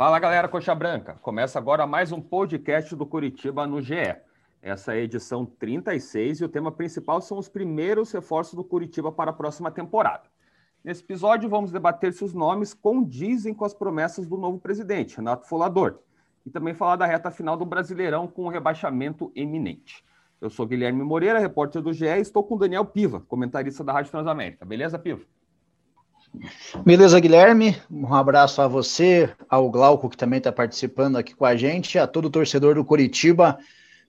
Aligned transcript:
Fala 0.00 0.18
galera 0.18 0.48
Coxa 0.48 0.74
Branca, 0.74 1.18
começa 1.20 1.58
agora 1.58 1.86
mais 1.86 2.10
um 2.10 2.22
podcast 2.22 2.96
do 2.96 3.04
Curitiba 3.04 3.66
no 3.66 3.82
GE. 3.82 4.16
Essa 4.62 4.94
é 4.94 4.96
a 4.96 5.02
edição 5.02 5.44
36 5.44 6.40
e 6.40 6.44
o 6.46 6.48
tema 6.48 6.72
principal 6.72 7.20
são 7.20 7.36
os 7.36 7.50
primeiros 7.50 8.10
reforços 8.10 8.54
do 8.54 8.64
Curitiba 8.64 9.12
para 9.12 9.30
a 9.30 9.34
próxima 9.34 9.70
temporada. 9.70 10.22
Nesse 10.82 11.02
episódio 11.02 11.50
vamos 11.50 11.70
debater 11.70 12.14
se 12.14 12.24
os 12.24 12.32
nomes 12.32 12.72
condizem 12.72 13.52
com 13.52 13.62
as 13.62 13.74
promessas 13.74 14.26
do 14.26 14.38
novo 14.38 14.58
presidente, 14.58 15.18
Renato 15.18 15.46
Folador, 15.46 15.98
e 16.46 16.50
também 16.50 16.72
falar 16.72 16.96
da 16.96 17.04
reta 17.04 17.30
final 17.30 17.54
do 17.54 17.66
Brasileirão 17.66 18.26
com 18.26 18.44
o 18.44 18.48
rebaixamento 18.48 19.30
eminente. 19.36 20.02
Eu 20.40 20.48
sou 20.48 20.66
Guilherme 20.66 21.04
Moreira, 21.04 21.38
repórter 21.38 21.82
do 21.82 21.92
GE, 21.92 22.06
e 22.06 22.20
estou 22.20 22.42
com 22.42 22.56
Daniel 22.56 22.86
Piva, 22.86 23.20
comentarista 23.28 23.84
da 23.84 23.92
Rádio 23.92 24.12
Transamérica. 24.12 24.64
Beleza, 24.64 24.98
Piva? 24.98 25.26
Beleza, 26.84 27.18
Guilherme. 27.18 27.76
Um 27.90 28.14
abraço 28.14 28.62
a 28.62 28.68
você, 28.68 29.30
ao 29.48 29.70
Glauco, 29.70 30.08
que 30.08 30.16
também 30.16 30.38
está 30.38 30.52
participando 30.52 31.16
aqui 31.16 31.34
com 31.34 31.44
a 31.44 31.56
gente, 31.56 31.98
a 31.98 32.06
todo 32.06 32.30
torcedor 32.30 32.74
do 32.74 32.84
Curitiba 32.84 33.58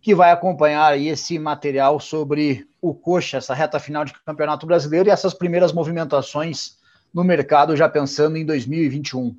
que 0.02 0.16
vai 0.16 0.32
acompanhar 0.32 1.00
esse 1.00 1.38
material 1.38 2.00
sobre 2.00 2.68
o 2.82 2.94
Coxa, 2.94 3.38
essa 3.38 3.54
reta 3.54 3.80
final 3.80 4.04
de 4.04 4.14
Campeonato 4.26 4.66
Brasileiro 4.66 5.08
e 5.08 5.12
essas 5.12 5.34
primeiras 5.34 5.72
movimentações 5.72 6.80
no 7.14 7.24
mercado, 7.24 7.78
já 7.78 7.88
pensando 7.88 8.36
em 8.36 8.46
2021. 8.46 9.38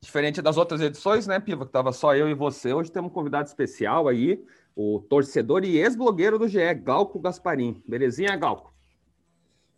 Diferente 0.00 0.40
das 0.40 0.56
outras 0.56 0.80
edições, 0.80 1.26
né, 1.26 1.40
Piva, 1.40 1.64
que 1.64 1.70
estava 1.70 1.92
só 1.92 2.14
eu 2.14 2.28
e 2.28 2.34
você, 2.34 2.72
hoje 2.72 2.92
temos 2.92 3.10
um 3.10 3.14
convidado 3.14 3.48
especial 3.48 4.06
aí, 4.06 4.40
o 4.76 5.00
torcedor 5.00 5.64
e 5.64 5.78
ex-blogueiro 5.78 6.38
do 6.38 6.46
GE, 6.46 6.74
Galco 6.74 7.18
Gasparim. 7.18 7.82
Belezinha, 7.88 8.36
Galco? 8.36 8.72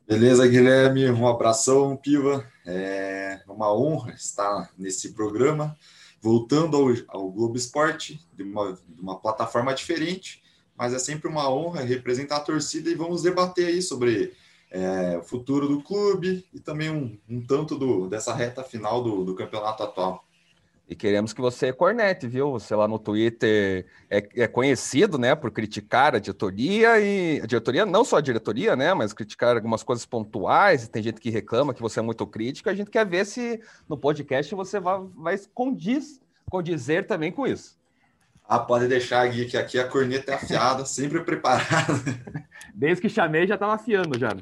Beleza, 0.09 0.47
Guilherme, 0.47 1.11
um 1.11 1.27
abração, 1.27 1.97
Piva. 1.97 2.47
É 2.65 3.41
uma 3.49 3.75
honra 3.75 4.13
estar 4.13 4.71
nesse 4.79 5.13
programa, 5.15 5.77
voltando 6.21 6.77
ao, 6.77 6.91
ao 7.09 7.29
Globo 7.33 7.57
Esporte, 7.57 8.25
de 8.33 8.45
uma, 8.45 8.73
de 8.73 9.01
uma 9.01 9.19
plataforma 9.19 9.75
diferente, 9.75 10.45
mas 10.77 10.95
é 10.95 10.99
sempre 11.01 11.29
uma 11.29 11.51
honra 11.51 11.81
representar 11.81 12.37
a 12.37 12.41
torcida 12.41 12.89
e 12.89 12.95
vamos 12.95 13.23
debater 13.23 13.67
aí 13.67 13.83
sobre 13.83 14.33
é, 14.71 15.19
o 15.19 15.25
futuro 15.25 15.67
do 15.67 15.83
clube 15.83 16.47
e 16.55 16.61
também 16.61 16.89
um, 16.89 17.19
um 17.29 17.45
tanto 17.45 17.77
do, 17.77 18.09
dessa 18.09 18.33
reta 18.33 18.63
final 18.63 19.03
do, 19.03 19.25
do 19.25 19.35
campeonato 19.35 19.83
atual. 19.83 20.25
E 20.89 20.95
queremos 20.95 21.33
que 21.33 21.41
você 21.41 21.73
cornete, 21.73 22.29
viu? 22.29 22.53
Você 22.53 22.73
lá 22.75 22.87
no 22.87 22.99
Twitter 22.99 23.87
é, 24.09 24.29
é, 24.37 24.47
conhecido, 24.47 25.19
né, 25.19 25.35
por 25.35 25.51
criticar 25.51 26.15
a 26.15 26.21
diretoria 26.21 27.01
e 27.01 27.41
a 27.41 27.47
diretoria, 27.47 27.85
não 27.85 28.05
só 28.05 28.19
a 28.19 28.21
diretoria, 28.21 28.77
né, 28.77 28.95
mas 28.95 29.13
criticar 29.13 29.57
algumas 29.57 29.83
coisas 29.83 30.07
pontuais. 30.07 30.87
Tem 30.87 31.03
gente 31.03 31.21
que 31.21 31.29
reclama 31.29 31.75
que 31.75 31.83
você 31.83 31.99
é 31.99 32.03
muito 32.03 32.25
crítico. 32.25 32.71
A 32.71 32.75
gente 32.75 32.89
quer 32.89 33.05
ver 33.05 33.27
se 33.27 33.61
no 33.89 33.99
podcast 33.99 34.55
você 34.55 34.79
vai, 34.79 35.01
vai 35.17 35.37
condiz, 35.53 36.21
condizer 36.49 37.05
também 37.05 37.33
com 37.33 37.49
isso. 37.49 37.77
Ah, 38.49 38.61
pode 38.61 38.87
deixar, 38.87 39.27
Gui, 39.27 39.47
que 39.47 39.57
aqui 39.57 39.81
a 39.81 39.89
corneta 39.89 40.31
é 40.31 40.35
afiada, 40.37 40.87
sempre 40.87 41.25
preparada. 41.25 42.01
Desde 42.73 43.03
que 43.03 43.09
chamei, 43.09 43.45
já 43.45 43.55
estava 43.55 43.75
afiando 43.75 44.17
já 44.17 44.37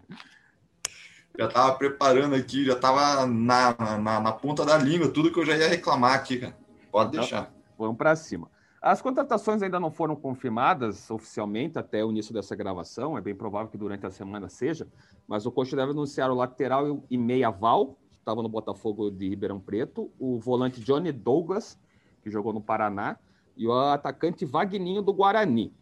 já 1.38 1.48
tava 1.48 1.74
preparando 1.76 2.34
aqui, 2.34 2.64
já 2.64 2.76
tava 2.76 3.26
na, 3.26 3.74
na, 3.98 4.20
na, 4.20 4.32
ponta 4.32 4.64
da 4.64 4.78
língua, 4.78 5.08
tudo 5.08 5.32
que 5.32 5.38
eu 5.38 5.44
já 5.44 5.56
ia 5.56 5.68
reclamar 5.68 6.14
aqui, 6.14 6.38
cara. 6.38 6.56
Pode 6.90 7.10
deixar. 7.10 7.52
Vamos 7.76 7.96
para 7.96 8.14
cima. 8.14 8.48
As 8.80 9.00
contratações 9.00 9.62
ainda 9.62 9.80
não 9.80 9.90
foram 9.90 10.14
confirmadas 10.14 11.10
oficialmente 11.10 11.78
até 11.78 12.04
o 12.04 12.10
início 12.10 12.32
dessa 12.32 12.54
gravação, 12.54 13.16
é 13.16 13.20
bem 13.20 13.34
provável 13.34 13.68
que 13.68 13.78
durante 13.78 14.06
a 14.06 14.10
semana 14.10 14.48
seja, 14.48 14.86
mas 15.26 15.46
o 15.46 15.50
coach 15.50 15.74
deve 15.74 15.92
anunciar 15.92 16.30
o 16.30 16.34
lateral 16.34 17.02
e 17.10 17.16
meia 17.16 17.50
Val, 17.50 17.96
que 18.10 18.18
estava 18.18 18.42
no 18.42 18.48
Botafogo 18.48 19.10
de 19.10 19.28
Ribeirão 19.28 19.58
Preto, 19.58 20.12
o 20.18 20.38
volante 20.38 20.80
Johnny 20.80 21.10
Douglas, 21.10 21.78
que 22.22 22.30
jogou 22.30 22.52
no 22.52 22.60
Paraná, 22.60 23.16
e 23.56 23.66
o 23.66 23.72
atacante 23.72 24.44
Vagninho 24.44 25.02
do 25.02 25.12
Guarani. 25.12 25.72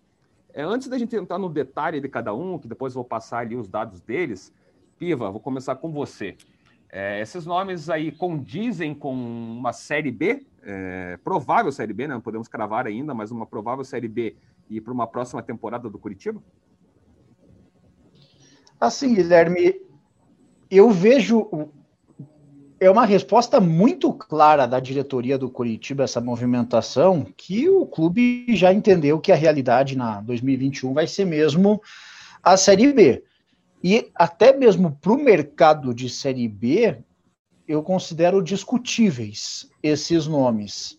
É, 0.55 0.63
antes 0.63 0.89
da 0.89 0.99
gente 0.99 1.17
entrar 1.17 1.39
no 1.39 1.49
detalhe 1.49 2.01
de 2.01 2.09
cada 2.09 2.33
um, 2.33 2.59
que 2.59 2.69
depois 2.69 2.95
vou 2.95 3.05
passar 3.05 3.39
ali 3.39 3.57
os 3.57 3.69
dados 3.69 4.01
deles, 4.01 4.53
Piva, 5.03 5.33
vou 5.33 5.41
começar 5.41 5.75
com 5.75 5.91
você. 5.91 6.37
É, 6.89 7.21
esses 7.21 7.45
nomes 7.45 7.91
aí 7.91 8.13
condizem 8.13 8.95
com 8.95 9.13
uma 9.13 9.73
Série 9.73 10.13
B, 10.13 10.47
é, 10.63 11.19
provável 11.25 11.73
Série 11.73 11.93
B, 11.93 12.07
né? 12.07 12.15
não 12.15 12.21
podemos 12.21 12.47
cravar 12.47 12.87
ainda, 12.87 13.13
mas 13.13 13.33
uma 13.33 13.45
provável 13.45 13.85
Série 13.85 14.07
B 14.07 14.37
e 14.71 14.81
para 14.81 14.93
uma 14.93 15.09
próxima 15.09 15.43
temporada 15.43 15.91
do 15.91 15.99
Curitiba? 15.99 16.41
Assim, 18.79 19.13
Guilherme, 19.13 19.75
eu 20.71 20.89
vejo. 20.93 21.49
É 22.79 22.89
uma 22.89 23.05
resposta 23.05 23.61
muito 23.61 24.13
clara 24.13 24.67
da 24.67 24.79
diretoria 24.79 25.37
do 25.37 25.51
Curitiba, 25.51 26.05
essa 26.05 26.21
movimentação, 26.21 27.27
que 27.37 27.69
o 27.69 27.85
clube 27.87 28.55
já 28.55 28.73
entendeu 28.73 29.19
que 29.19 29.33
a 29.33 29.37
realidade 29.37 29.99
na 29.99 30.21
2021 30.21 30.95
vai 30.95 31.09
ser 31.09 31.25
mesmo 31.25 31.83
a 32.41 32.57
Série 32.57 32.93
B. 32.93 33.25
E 33.83 34.11
até 34.15 34.57
mesmo 34.57 34.93
para 34.93 35.13
o 35.13 35.17
mercado 35.17 35.93
de 35.93 36.09
Série 36.09 36.47
B, 36.47 36.99
eu 37.67 37.83
considero 37.83 38.41
discutíveis 38.41 39.69
esses 39.83 40.27
nomes. 40.27 40.97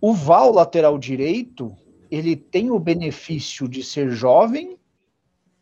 O 0.00 0.12
Val, 0.12 0.52
lateral 0.52 0.98
direito, 0.98 1.72
ele 2.10 2.34
tem 2.34 2.70
o 2.70 2.80
benefício 2.80 3.68
de 3.68 3.82
ser 3.84 4.10
jovem 4.10 4.76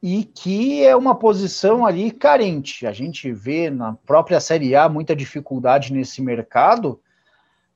e 0.02 0.24
que 0.24 0.82
é 0.82 0.96
uma 0.96 1.14
posição 1.14 1.84
ali 1.84 2.10
carente. 2.10 2.86
A 2.86 2.92
gente 2.92 3.30
vê 3.30 3.68
na 3.68 3.92
própria 3.92 4.40
Série 4.40 4.74
A 4.74 4.88
muita 4.88 5.14
dificuldade 5.14 5.92
nesse 5.92 6.22
mercado, 6.22 6.98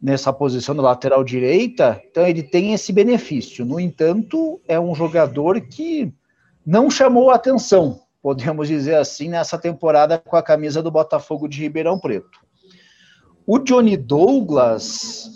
nessa 0.00 0.33
posição 0.33 0.75
do 0.75 0.83
lateral 0.83 1.23
direita, 1.23 2.03
então 2.11 2.27
ele 2.27 2.43
tem 2.43 2.73
esse 2.73 2.93
benefício. 2.93 3.65
No 3.65 3.78
entanto, 3.78 4.61
é 4.67 4.81
um 4.81 4.94
jogador 4.94 5.61
que 5.61 6.12
não 6.65 6.91
chamou 6.91 7.31
atenção 7.31 8.06
podemos 8.26 8.66
dizer 8.66 8.97
assim, 8.97 9.28
nessa 9.28 9.56
temporada 9.56 10.19
com 10.19 10.34
a 10.34 10.42
camisa 10.42 10.82
do 10.82 10.91
Botafogo 10.91 11.47
de 11.47 11.60
Ribeirão 11.60 11.97
Preto. 11.97 12.41
O 13.47 13.56
Johnny 13.60 13.97
Douglas, 13.97 15.31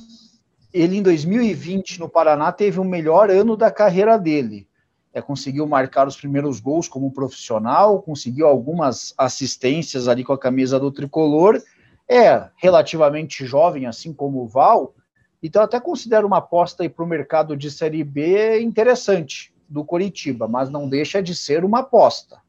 ele 0.75 0.97
em 0.97 1.03
2020 1.03 2.01
no 2.01 2.09
Paraná 2.09 2.51
teve 2.51 2.81
o 2.81 2.85
melhor 2.85 3.31
ano 3.31 3.57
da 3.57 3.71
carreira 3.71 4.19
dele. 4.19 4.67
É, 5.15 5.23
conseguiu 5.23 5.69
marcar 5.69 6.09
os 6.09 6.17
primeiros 6.17 6.59
gols 6.59 6.89
como 6.89 7.13
profissional, 7.13 8.03
conseguiu 8.03 8.49
algumas 8.49 9.15
assistências 9.17 10.09
ali 10.09 10.25
com 10.25 10.33
a 10.33 10.39
camisa 10.39 10.77
do 10.81 10.91
tricolor. 10.91 11.63
É 12.09 12.49
relativamente 12.57 13.47
jovem, 13.47 13.87
assim 13.87 14.13
como 14.13 14.43
o 14.43 14.49
Val, 14.49 14.97
então 15.41 15.63
até 15.63 15.79
considero 15.79 16.27
uma 16.27 16.39
aposta 16.39 16.91
para 16.91 17.05
o 17.05 17.09
mercado 17.09 17.57
de 17.57 17.71
Série 17.71 18.03
B 18.03 18.61
interessante 18.61 19.55
do 19.69 19.85
Coritiba, 19.85 20.49
mas 20.49 20.69
não 20.69 20.89
deixa 20.89 21.23
de 21.23 21.37
ser 21.37 21.65
uma 21.65 21.79
aposta. 21.79 22.41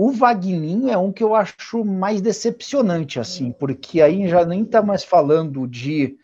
O 0.00 0.12
Vagninho 0.12 0.88
é 0.88 0.96
um 0.96 1.10
que 1.10 1.24
eu 1.24 1.34
acho 1.34 1.84
mais 1.84 2.20
decepcionante, 2.20 3.18
assim, 3.18 3.50
porque 3.50 4.00
aí 4.00 4.28
já 4.28 4.44
nem 4.44 4.62
está 4.62 4.80
mais 4.80 5.02
falando 5.02 5.66
de 5.66 6.16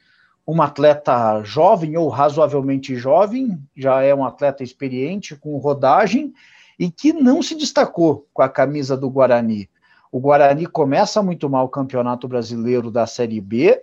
um 0.47 0.63
atleta 0.63 1.43
jovem 1.43 1.97
ou 1.97 2.09
razoavelmente 2.09 2.95
jovem, 2.95 3.61
já 3.77 4.01
é 4.01 4.15
um 4.15 4.25
atleta 4.25 4.63
experiente, 4.63 5.35
com 5.35 5.59
rodagem, 5.59 6.33
e 6.79 6.89
que 6.89 7.13
não 7.13 7.43
se 7.43 7.57
destacou 7.57 8.29
com 8.33 8.43
a 8.43 8.49
camisa 8.49 8.97
do 8.97 9.11
Guarani. 9.11 9.69
O 10.13 10.21
Guarani 10.21 10.67
começa 10.67 11.21
muito 11.21 11.51
mal 11.51 11.65
o 11.65 11.69
Campeonato 11.69 12.29
Brasileiro 12.29 12.93
da 12.93 13.09
Série 13.09 13.41
B, 13.41 13.83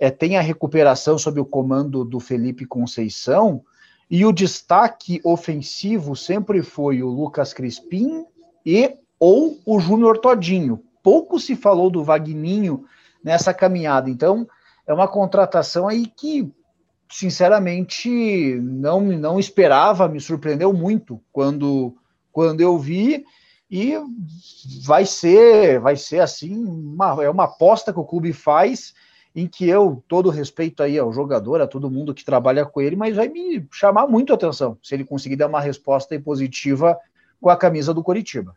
é, 0.00 0.10
tem 0.10 0.36
a 0.36 0.40
recuperação 0.40 1.16
sob 1.16 1.38
o 1.38 1.44
comando 1.44 2.04
do 2.04 2.18
Felipe 2.18 2.66
Conceição, 2.66 3.62
e 4.10 4.26
o 4.26 4.32
destaque 4.32 5.20
ofensivo 5.22 6.16
sempre 6.16 6.60
foi 6.60 7.04
o 7.04 7.08
Lucas 7.08 7.54
Crispim 7.54 8.24
e 8.66 8.96
ou 9.24 9.56
o 9.64 9.78
Júnior 9.78 10.18
Todinho. 10.18 10.82
Pouco 11.00 11.38
se 11.38 11.54
falou 11.54 11.88
do 11.88 12.02
Vagninho 12.02 12.84
nessa 13.22 13.54
caminhada. 13.54 14.10
Então, 14.10 14.48
é 14.84 14.92
uma 14.92 15.06
contratação 15.06 15.86
aí 15.86 16.06
que, 16.06 16.52
sinceramente, 17.08 18.10
não, 18.60 19.00
não 19.00 19.38
esperava, 19.38 20.08
me 20.08 20.20
surpreendeu 20.20 20.72
muito 20.72 21.20
quando, 21.30 21.94
quando 22.32 22.62
eu 22.62 22.76
vi. 22.76 23.24
E 23.70 23.94
vai 24.84 25.06
ser, 25.06 25.78
vai 25.78 25.94
ser 25.94 26.18
assim, 26.18 26.56
uma, 26.56 27.22
é 27.22 27.30
uma 27.30 27.44
aposta 27.44 27.92
que 27.92 28.00
o 28.00 28.04
clube 28.04 28.32
faz 28.32 28.92
em 29.36 29.46
que 29.46 29.68
eu, 29.68 30.02
todo 30.08 30.30
respeito 30.30 30.82
aí 30.82 30.98
ao 30.98 31.12
jogador, 31.12 31.60
a 31.60 31.68
todo 31.68 31.88
mundo 31.88 32.12
que 32.12 32.24
trabalha 32.24 32.66
com 32.66 32.80
ele, 32.80 32.96
mas 32.96 33.14
vai 33.14 33.28
me 33.28 33.64
chamar 33.70 34.08
muito 34.08 34.32
a 34.32 34.34
atenção 34.34 34.76
se 34.82 34.96
ele 34.96 35.04
conseguir 35.04 35.36
dar 35.36 35.46
uma 35.46 35.60
resposta 35.60 36.18
positiva 36.18 36.98
com 37.40 37.48
a 37.48 37.56
camisa 37.56 37.94
do 37.94 38.02
Coritiba. 38.02 38.56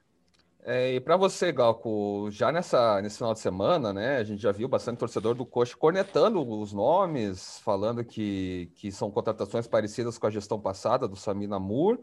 É, 0.68 0.96
e 0.96 1.00
para 1.00 1.16
você, 1.16 1.52
Galco, 1.52 2.28
já 2.32 2.52
nessa, 2.52 3.00
nesse 3.00 3.18
final 3.18 3.34
de 3.36 3.40
semana, 3.40 3.94
né, 3.94 4.18
a 4.18 4.24
gente 4.24 4.42
já 4.42 4.52
viu 4.52 4.68
bastante 4.68 4.98
torcedor 4.98 5.36
do 5.36 5.46
Coxa 5.46 5.78
cornetando 5.78 6.42
os 6.42 6.74
nomes, 6.74 7.60
falando 7.60 8.04
que, 8.04 8.72
que 8.74 8.92
são 8.92 9.12
contratações 9.12 9.68
parecidas 9.68 10.18
com 10.18 10.26
a 10.26 10.32
gestão 10.32 10.60
passada 10.60 11.08
do 11.08 11.16
Samir 11.16 11.48
Namur, 11.48 12.00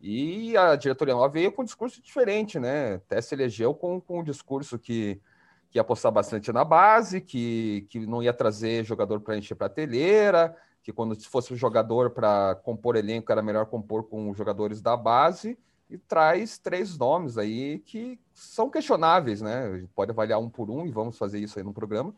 e 0.00 0.56
a 0.56 0.74
diretoria 0.74 1.12
nova 1.12 1.28
veio 1.28 1.52
com 1.52 1.60
um 1.60 1.64
discurso 1.66 2.00
diferente, 2.00 2.58
né? 2.58 2.94
Até 2.94 3.20
se 3.20 3.34
elegeu 3.34 3.74
com, 3.74 4.00
com 4.00 4.20
um 4.20 4.24
discurso 4.24 4.78
que, 4.78 5.20
que 5.68 5.76
ia 5.76 5.82
apostar 5.82 6.10
bastante 6.10 6.50
na 6.50 6.64
base, 6.64 7.20
que, 7.20 7.86
que 7.90 8.06
não 8.06 8.22
ia 8.22 8.32
trazer 8.32 8.86
jogador 8.86 9.20
para 9.20 9.36
encher 9.36 9.54
prateleira, 9.54 10.56
que 10.82 10.94
quando 10.94 11.14
fosse 11.28 11.52
um 11.52 11.56
jogador 11.58 12.10
para 12.10 12.54
compor 12.62 12.96
elenco 12.96 13.30
era 13.30 13.42
melhor 13.42 13.66
compor 13.66 14.04
com 14.04 14.32
jogadores 14.32 14.80
da 14.80 14.96
base, 14.96 15.58
e 15.90 15.96
traz 15.96 16.58
três 16.58 16.96
nomes 16.98 17.38
aí 17.38 17.78
que 17.80 18.18
são 18.34 18.70
questionáveis, 18.70 19.40
né? 19.40 19.86
Pode 19.94 20.10
avaliar 20.10 20.38
um 20.38 20.50
por 20.50 20.70
um 20.70 20.86
e 20.86 20.92
vamos 20.92 21.16
fazer 21.16 21.38
isso 21.38 21.58
aí 21.58 21.64
no 21.64 21.72
programa. 21.72 22.14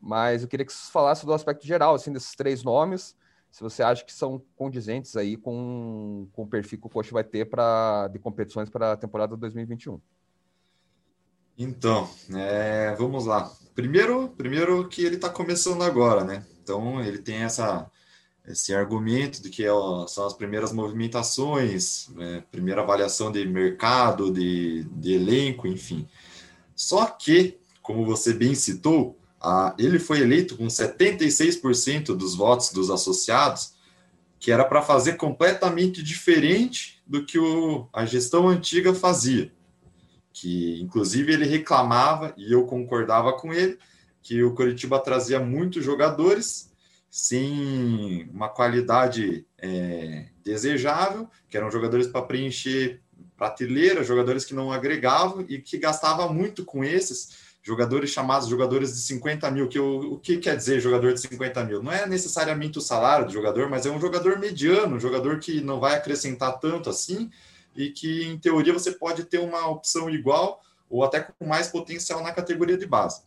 Mas 0.00 0.42
eu 0.42 0.48
queria 0.48 0.64
que 0.64 0.72
você 0.72 0.90
falasse 0.90 1.26
do 1.26 1.32
aspecto 1.32 1.66
geral, 1.66 1.94
assim, 1.94 2.12
desses 2.12 2.34
três 2.36 2.62
nomes, 2.62 3.16
se 3.50 3.62
você 3.62 3.82
acha 3.82 4.04
que 4.04 4.12
são 4.12 4.40
condizentes 4.56 5.16
aí 5.16 5.36
com, 5.36 6.28
com 6.32 6.42
o 6.42 6.46
perfil 6.46 6.80
que 6.80 6.86
o 6.86 6.90
coach 6.90 7.12
vai 7.12 7.24
ter 7.24 7.46
para 7.46 8.08
de 8.08 8.18
competições 8.18 8.70
para 8.70 8.92
a 8.92 8.96
temporada 8.96 9.36
2021. 9.36 10.00
Então, 11.56 12.08
é, 12.36 12.94
vamos 12.94 13.26
lá. 13.26 13.50
Primeiro, 13.74 14.28
primeiro 14.28 14.88
que 14.88 15.04
ele 15.04 15.16
está 15.16 15.28
começando 15.28 15.82
agora, 15.82 16.22
né? 16.22 16.46
Então 16.62 17.00
ele 17.00 17.18
tem 17.18 17.38
essa 17.38 17.90
esse 18.48 18.74
argumento 18.74 19.42
de 19.42 19.50
que 19.50 19.68
ó, 19.68 20.06
são 20.06 20.26
as 20.26 20.34
primeiras 20.34 20.72
movimentações, 20.72 22.08
né? 22.14 22.42
primeira 22.50 22.82
avaliação 22.82 23.30
de 23.30 23.46
mercado, 23.46 24.32
de, 24.32 24.84
de 24.84 25.12
elenco, 25.12 25.66
enfim. 25.66 26.08
Só 26.74 27.06
que, 27.06 27.58
como 27.82 28.04
você 28.04 28.32
bem 28.32 28.54
citou, 28.54 29.18
a, 29.40 29.74
ele 29.78 29.98
foi 29.98 30.20
eleito 30.20 30.56
com 30.56 30.66
76% 30.66 32.16
dos 32.16 32.34
votos 32.34 32.72
dos 32.72 32.90
associados, 32.90 33.74
que 34.40 34.50
era 34.50 34.64
para 34.64 34.82
fazer 34.82 35.14
completamente 35.14 36.02
diferente 36.02 37.02
do 37.06 37.24
que 37.24 37.38
o, 37.38 37.88
a 37.92 38.04
gestão 38.04 38.48
antiga 38.48 38.94
fazia 38.94 39.52
que 40.40 40.80
inclusive 40.80 41.32
ele 41.32 41.46
reclamava 41.46 42.32
e 42.36 42.52
eu 42.52 42.64
concordava 42.64 43.32
com 43.32 43.52
ele 43.52 43.78
que 44.22 44.42
o 44.42 44.54
Curitiba 44.54 44.98
trazia 45.00 45.40
muitos 45.40 45.84
jogadores 45.84 46.67
sem 47.10 48.28
uma 48.32 48.48
qualidade 48.48 49.46
é, 49.58 50.26
desejável, 50.44 51.28
que 51.48 51.56
eram 51.56 51.70
jogadores 51.70 52.06
para 52.06 52.22
preencher 52.22 53.00
prateleira, 53.36 54.04
jogadores 54.04 54.44
que 54.44 54.54
não 54.54 54.72
agregavam 54.72 55.44
e 55.48 55.58
que 55.58 55.78
gastava 55.78 56.30
muito 56.32 56.64
com 56.64 56.84
esses 56.84 57.48
jogadores 57.62 58.10
chamados 58.10 58.48
jogadores 58.48 58.94
de 58.94 59.00
50 59.00 59.50
mil. 59.50 59.68
Que 59.68 59.78
o, 59.78 60.14
o 60.14 60.18
que 60.18 60.38
quer 60.38 60.56
dizer 60.56 60.80
jogador 60.80 61.12
de 61.12 61.20
50 61.20 61.64
mil? 61.64 61.82
Não 61.82 61.92
é 61.92 62.06
necessariamente 62.06 62.78
o 62.78 62.82
salário 62.82 63.26
do 63.26 63.32
jogador, 63.32 63.68
mas 63.68 63.86
é 63.86 63.90
um 63.90 64.00
jogador 64.00 64.38
mediano, 64.38 64.96
um 64.96 65.00
jogador 65.00 65.38
que 65.38 65.60
não 65.60 65.78
vai 65.78 65.94
acrescentar 65.94 66.58
tanto 66.58 66.90
assim, 66.90 67.30
e 67.76 67.90
que, 67.90 68.24
em 68.24 68.38
teoria, 68.38 68.72
você 68.72 68.90
pode 68.90 69.24
ter 69.24 69.38
uma 69.38 69.68
opção 69.68 70.10
igual 70.10 70.60
ou 70.90 71.04
até 71.04 71.20
com 71.20 71.46
mais 71.46 71.68
potencial 71.68 72.22
na 72.22 72.32
categoria 72.32 72.76
de 72.76 72.86
base. 72.86 73.22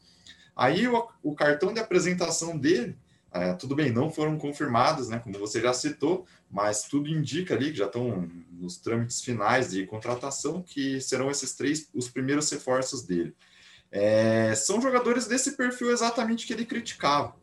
Aí 0.56 0.88
o, 0.88 1.07
o 1.24 1.33
cartão 1.33 1.74
de 1.74 1.80
apresentação 1.80 2.57
dele, 2.57 2.98
é, 3.33 3.54
tudo 3.54 3.75
bem, 3.75 3.92
não 3.92 4.10
foram 4.10 4.38
confirmados, 4.38 5.07
né, 5.07 5.19
como 5.19 5.39
você 5.39 5.62
já 5.62 5.74
citou, 5.74 6.25
mas 6.50 6.83
tudo 6.83 7.10
indica 7.10 7.56
ali 7.56 7.72
que 7.72 7.78
já 7.78 7.86
estão 7.86 8.30
nos 8.51 8.78
trâmites 8.78 9.22
finais 9.22 9.72
de 9.72 9.86
contratação 9.86 10.62
que 10.62 11.00
serão 11.00 11.31
esses 11.31 11.54
três 11.54 11.89
os 11.94 12.10
primeiros 12.10 12.50
reforços 12.50 13.04
dele. 13.04 13.33
É, 13.92 14.54
são 14.56 14.81
jogadores 14.81 15.28
desse 15.28 15.57
perfil 15.57 15.92
exatamente 15.92 16.45
que 16.45 16.54
ele 16.54 16.66
criticava. 16.66 17.36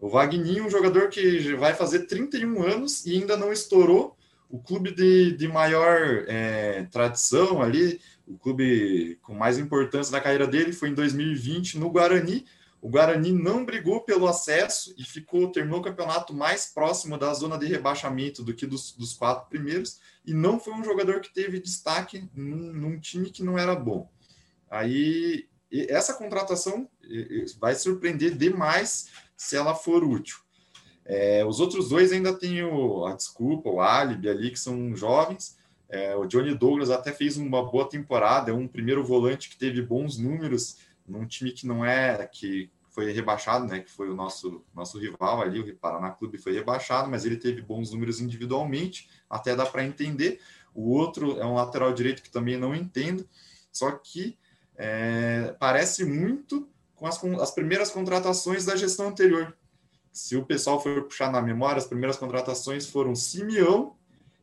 O 0.00 0.08
Wagninho, 0.08 0.66
um 0.66 0.70
jogador 0.70 1.08
que 1.08 1.54
vai 1.54 1.74
fazer 1.74 2.06
31 2.06 2.62
anos 2.62 3.06
e 3.06 3.14
ainda 3.14 3.36
não 3.36 3.52
estourou, 3.52 4.16
o 4.50 4.58
clube 4.58 4.92
de, 4.92 5.32
de 5.32 5.48
maior 5.48 6.24
é, 6.28 6.86
tradição 6.90 7.62
ali, 7.62 8.00
o 8.26 8.36
clube 8.36 9.18
com 9.22 9.34
mais 9.34 9.58
importância 9.58 10.12
na 10.12 10.20
carreira 10.20 10.46
dele 10.46 10.72
foi 10.72 10.90
em 10.90 10.94
2020 10.94 11.78
no 11.78 11.88
Guarani. 11.88 12.44
O 12.82 12.88
Guarani 12.88 13.30
não 13.30 13.64
brigou 13.64 14.00
pelo 14.00 14.26
acesso 14.26 14.92
e 14.98 15.04
ficou 15.04 15.52
terminou 15.52 15.78
o 15.78 15.82
campeonato 15.84 16.34
mais 16.34 16.66
próximo 16.66 17.16
da 17.16 17.32
zona 17.32 17.56
de 17.56 17.64
rebaixamento 17.64 18.42
do 18.42 18.52
que 18.52 18.66
dos, 18.66 18.90
dos 18.90 19.14
quatro 19.14 19.48
primeiros 19.48 20.00
e 20.26 20.34
não 20.34 20.58
foi 20.58 20.74
um 20.74 20.82
jogador 20.82 21.20
que 21.20 21.32
teve 21.32 21.60
destaque 21.60 22.28
num, 22.34 22.72
num 22.72 22.98
time 22.98 23.30
que 23.30 23.44
não 23.44 23.56
era 23.56 23.76
bom. 23.76 24.10
Aí 24.68 25.48
essa 25.88 26.14
contratação 26.14 26.88
vai 27.60 27.76
surpreender 27.76 28.36
demais 28.36 29.10
se 29.36 29.56
ela 29.56 29.76
for 29.76 30.02
útil. 30.02 30.38
É, 31.04 31.44
os 31.44 31.60
outros 31.60 31.88
dois 31.88 32.10
ainda 32.10 32.36
têm 32.36 32.64
o, 32.64 33.06
a 33.06 33.14
desculpa, 33.14 33.70
o 33.70 33.80
álibi 33.80 34.28
ali, 34.28 34.50
que 34.50 34.58
são 34.58 34.94
jovens. 34.96 35.56
É, 35.88 36.16
o 36.16 36.26
Johnny 36.26 36.52
Douglas 36.52 36.90
até 36.90 37.12
fez 37.12 37.36
uma 37.36 37.64
boa 37.70 37.88
temporada, 37.88 38.50
é 38.50 38.54
um 38.54 38.66
primeiro 38.66 39.04
volante 39.04 39.48
que 39.48 39.56
teve 39.56 39.82
bons 39.82 40.18
números 40.18 40.78
num 41.12 41.26
time 41.26 41.52
que 41.52 41.66
não 41.66 41.84
é, 41.84 42.26
que 42.26 42.70
foi 42.90 43.12
rebaixado, 43.12 43.66
né? 43.66 43.80
Que 43.80 43.90
foi 43.90 44.08
o 44.08 44.14
nosso, 44.14 44.64
nosso 44.74 44.98
rival 44.98 45.40
ali, 45.40 45.60
o 45.60 45.76
Paraná 45.76 46.10
Clube 46.10 46.38
foi 46.38 46.52
rebaixado, 46.52 47.10
mas 47.10 47.24
ele 47.24 47.36
teve 47.36 47.62
bons 47.62 47.92
números 47.92 48.20
individualmente, 48.20 49.08
até 49.28 49.54
dá 49.54 49.66
para 49.66 49.84
entender. 49.84 50.40
O 50.74 50.90
outro 50.90 51.38
é 51.38 51.46
um 51.46 51.54
lateral 51.54 51.92
direito 51.92 52.22
que 52.22 52.30
também 52.30 52.56
não 52.56 52.74
entendo, 52.74 53.28
só 53.70 53.92
que 53.92 54.38
é, 54.76 55.54
parece 55.58 56.04
muito 56.04 56.68
com 56.94 57.06
as, 57.06 57.18
com 57.18 57.40
as 57.40 57.50
primeiras 57.50 57.90
contratações 57.90 58.64
da 58.64 58.76
gestão 58.76 59.08
anterior, 59.08 59.56
se 60.12 60.36
o 60.36 60.44
pessoal 60.44 60.78
for 60.78 61.04
puxar 61.04 61.32
na 61.32 61.40
memória, 61.40 61.78
as 61.78 61.86
primeiras 61.86 62.18
contratações 62.18 62.86
foram 62.86 63.14
Simeão 63.14 63.96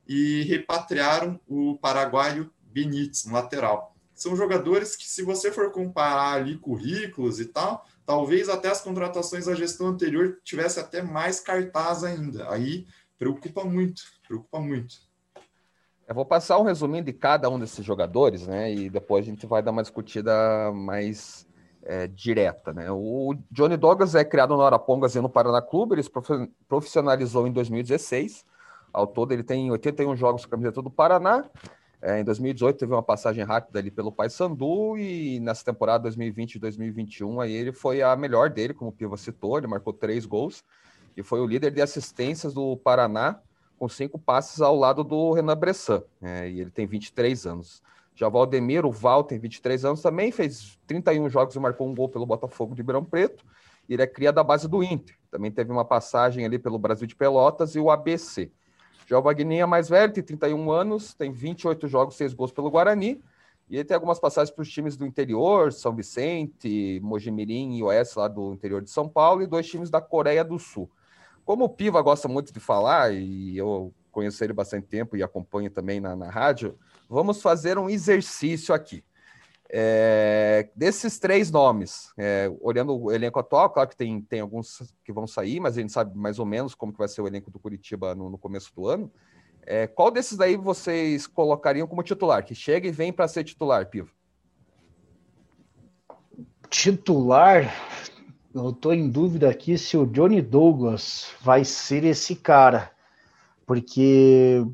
e 0.08 0.42
repatriaram 0.44 1.40
o 1.48 1.78
paraguaio 1.78 2.52
Benítez, 2.64 3.28
um 3.28 3.34
lateral. 3.34 3.89
São 4.20 4.36
jogadores 4.36 4.98
que, 4.98 5.08
se 5.08 5.24
você 5.24 5.50
for 5.50 5.72
comparar 5.72 6.34
ali 6.34 6.58
currículos 6.58 7.40
e 7.40 7.46
tal, 7.46 7.86
talvez 8.06 8.50
até 8.50 8.68
as 8.70 8.82
contratações 8.82 9.46
da 9.46 9.56
gestão 9.56 9.88
anterior 9.88 10.38
tivesse 10.44 10.78
até 10.78 11.02
mais 11.02 11.40
cartaz 11.40 12.04
ainda. 12.04 12.52
Aí 12.52 12.86
preocupa 13.18 13.64
muito, 13.64 14.02
preocupa 14.28 14.60
muito. 14.60 14.96
Eu 16.06 16.14
vou 16.14 16.26
passar 16.26 16.60
um 16.60 16.64
resuminho 16.64 17.06
de 17.06 17.14
cada 17.14 17.50
um 17.50 17.58
desses 17.58 17.86
jogadores, 17.86 18.46
né? 18.46 18.74
E 18.74 18.90
depois 18.90 19.26
a 19.26 19.30
gente 19.30 19.48
vai 19.48 19.64
dar 19.64 19.72
uma 19.72 19.84
discutida 19.84 20.70
mais 20.74 21.48
é, 21.84 22.06
direta. 22.08 22.74
Né? 22.74 22.92
O 22.92 23.34
Johnny 23.50 23.78
Douglas 23.78 24.16
é 24.16 24.26
criado 24.26 24.54
no 24.54 24.64
Arapongas 24.64 25.16
e 25.16 25.22
no 25.22 25.30
Paraná 25.30 25.62
Clube, 25.62 25.96
ele 25.96 26.04
se 26.04 26.12
profissionalizou 26.68 27.48
em 27.48 27.54
2016. 27.54 28.46
Ao 28.92 29.08
todo, 29.08 29.32
ele 29.32 29.44
tem 29.44 29.72
81 29.72 30.18
jogos 30.18 30.44
com 30.44 30.50
a 30.50 30.52
camiseta 30.52 30.82
do 30.82 30.90
Paraná. 30.90 31.46
É, 32.02 32.20
em 32.20 32.24
2018 32.24 32.78
teve 32.78 32.94
uma 32.94 33.04
passagem 33.04 33.44
rápida 33.44 33.80
ali 33.80 33.92
pelo 33.92 34.12
Paysandu 34.12 34.98
e 34.98 35.40
nessa 35.42 35.66
temporada 35.66 36.04
2020 36.04 36.56
e 36.56 36.60
2021 36.60 37.42
aí 37.42 37.52
ele 37.52 37.74
foi 37.74 38.02
a 38.02 38.16
melhor 38.16 38.50
dele, 38.50 38.74
como 38.74 38.90
o 38.90 38.94
Piva 38.94 39.18
citou, 39.18 39.58
ele 39.58 39.68
marcou 39.68 39.92
três 39.92 40.26
gols 40.26 40.64
e 41.18 41.22
foi 41.22 41.42
o 41.42 41.46
líder 41.46 41.72
de 41.72 41.82
assistências 41.82 42.54
do 42.54 42.78
Paraná 42.78 43.42
com 43.78 43.90
cinco 43.90 44.18
passes 44.18 44.62
ao 44.62 44.76
lado 44.76 45.04
do 45.04 45.34
Renan 45.34 45.58
Bressan, 45.58 46.04
é, 46.22 46.50
e 46.50 46.60
ele 46.60 46.70
tem 46.70 46.86
23 46.86 47.46
anos. 47.46 47.82
Já 48.14 48.28
o 48.28 48.32
Valdemiro, 48.32 48.90
o 48.90 48.92
Val, 48.92 49.24
tem 49.24 49.40
23 49.40 49.86
anos, 49.86 50.02
também 50.02 50.30
fez 50.30 50.78
31 50.86 51.30
jogos 51.30 51.56
e 51.56 51.60
marcou 51.60 51.88
um 51.88 51.96
gol 51.96 52.10
pelo 52.10 52.26
Botafogo 52.26 52.76
de 52.76 52.82
Ribeirão 52.82 53.06
Preto. 53.06 53.46
Ele 53.88 54.02
é 54.02 54.08
cria 54.08 54.34
da 54.34 54.44
base 54.44 54.68
do 54.68 54.84
Inter. 54.84 55.16
Também 55.32 55.50
teve 55.50 55.72
uma 55.72 55.86
passagem 55.86 56.46
ali 56.46 56.60
pelo 56.60 56.78
Brasil 56.78 57.08
de 57.08 57.16
Pelotas 57.16 57.76
e 57.76 57.80
o 57.80 57.90
ABC. 57.90 58.52
Já 59.10 59.18
o 59.18 59.24
Wagninha 59.24 59.66
mais 59.66 59.90
velho, 59.90 60.14
tem 60.14 60.24
31 60.24 60.72
anos, 60.72 61.16
tem 61.16 61.32
28 61.32 61.88
jogos, 61.88 62.16
6 62.16 62.36
gols 62.36 62.52
pelo 62.52 62.70
Guarani. 62.70 63.20
E 63.68 63.76
ele 63.76 63.84
tem 63.84 63.96
algumas 63.96 64.20
passagens 64.20 64.54
para 64.54 64.62
os 64.62 64.70
times 64.70 64.96
do 64.96 65.04
interior, 65.04 65.74
São 65.74 65.96
Vicente, 65.96 67.00
Mojimirim 67.02 67.76
e 67.76 67.82
Oeste, 67.82 68.20
lá 68.20 68.28
do 68.28 68.54
interior 68.54 68.84
de 68.84 68.92
São 68.92 69.10
Paulo, 69.10 69.42
e 69.42 69.48
dois 69.48 69.68
times 69.68 69.90
da 69.90 70.00
Coreia 70.00 70.44
do 70.44 70.60
Sul. 70.60 70.88
Como 71.44 71.66
o 71.66 71.70
Piva 71.70 72.00
gosta 72.04 72.28
muito 72.28 72.54
de 72.54 72.60
falar, 72.60 73.12
e 73.12 73.58
eu 73.58 73.92
conheço 74.12 74.44
ele 74.44 74.54
bastante 74.54 74.86
tempo 74.86 75.18
e 75.18 75.24
acompanho 75.24 75.72
também 75.72 76.00
na, 76.00 76.16
na 76.16 76.30
rádio, 76.30 76.78
vamos 77.10 77.42
fazer 77.42 77.80
um 77.80 77.90
exercício 77.90 78.76
aqui. 78.76 79.04
É, 79.72 80.68
desses 80.76 81.20
três 81.20 81.52
nomes, 81.52 82.12
é, 82.18 82.52
olhando 82.60 83.00
o 83.00 83.12
elenco 83.12 83.40
atual, 83.40 83.70
claro 83.70 83.88
que 83.88 83.96
tem, 83.96 84.20
tem 84.20 84.40
alguns 84.40 84.82
que 85.06 85.14
vão 85.14 85.28
sair, 85.28 85.60
mas 85.60 85.78
a 85.78 85.82
gente 85.82 85.94
sabe 85.94 86.18
mais 86.18 86.40
ou 86.40 86.46
menos 86.46 86.74
como 86.74 86.92
que 86.92 86.98
vai 86.98 87.08
ser 87.08 87.22
o 87.22 87.28
elenco 87.28 87.52
do 87.52 87.60
Curitiba 87.60 88.16
no, 88.16 88.32
no 88.32 88.38
começo 88.38 88.74
do 88.76 88.88
ano. 88.88 89.12
É, 89.62 89.86
qual 89.86 90.10
desses 90.10 90.36
daí 90.36 90.58
vocês 90.58 91.28
colocariam 91.28 91.86
como 91.86 92.02
titular? 92.02 92.44
Que 92.44 92.56
chega 92.56 92.88
e 92.88 92.92
vem 92.92 93.14
para 93.14 93.28
ser 93.28 93.44
titular, 93.44 93.86
Pivo? 93.88 94.10
Titular, 96.68 97.72
eu 98.54 98.72
estou 98.72 98.94
em 98.94 99.08
dúvida 99.08 99.50
aqui 99.50 99.78
se 99.78 99.96
o 99.96 100.08
Johnny 100.08 100.42
Douglas 100.42 101.32
vai 101.42 101.64
ser 101.64 102.04
esse 102.04 102.36
cara, 102.36 102.92
porque 103.68 104.66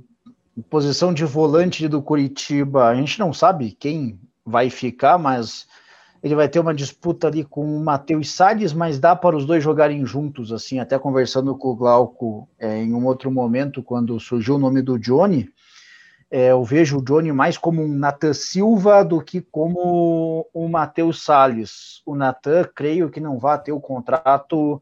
posição 0.70 1.14
de 1.14 1.26
volante 1.26 1.86
do 1.90 2.02
Curitiba, 2.02 2.86
a 2.88 2.96
gente 2.96 3.20
não 3.20 3.34
sabe 3.34 3.74
quem 3.74 4.18
vai 4.46 4.70
ficar, 4.70 5.18
mas 5.18 5.68
ele 6.22 6.36
vai 6.36 6.48
ter 6.48 6.60
uma 6.60 6.74
disputa 6.74 7.28
ali 7.28 7.44
com 7.44 7.78
o 7.78 7.84
Matheus 7.84 8.32
Salles, 8.32 8.74
mas 8.74 9.00
dá 9.00 9.16
para 9.16 9.36
os 9.36 9.46
dois 9.46 9.64
jogarem 9.64 10.06
juntos, 10.06 10.52
assim, 10.52 10.80
até 10.80 10.98
conversando 11.00 11.56
com 11.58 11.70
o 11.70 11.76
Glauco 11.76 12.48
é, 12.60 12.82
em 12.82 12.94
um 12.94 13.06
outro 13.06 13.32
momento, 13.32 13.84
quando 13.84 14.20
surgiu 14.20 14.56
o 14.56 14.60
nome 14.60 14.82
do 14.82 14.98
Johnny, 15.00 15.50
É, 16.32 16.52
eu 16.52 16.64
vejo 16.64 16.98
o 16.98 17.02
Johnny 17.04 17.32
mais 17.32 17.56
como 17.56 17.84
um 17.84 17.88
Natan 17.88 18.34
Silva 18.34 19.06
do 19.06 19.22
que 19.22 19.40
como 19.42 20.50
o 20.52 20.68
Matheus 20.68 21.24
Salles. 21.24 22.02
O 22.04 22.16
Natan, 22.16 22.68
creio 22.76 23.12
que 23.12 23.22
não 23.22 23.38
vai 23.38 23.62
ter 23.62 23.72
o 23.72 23.80
contrato 23.80 24.82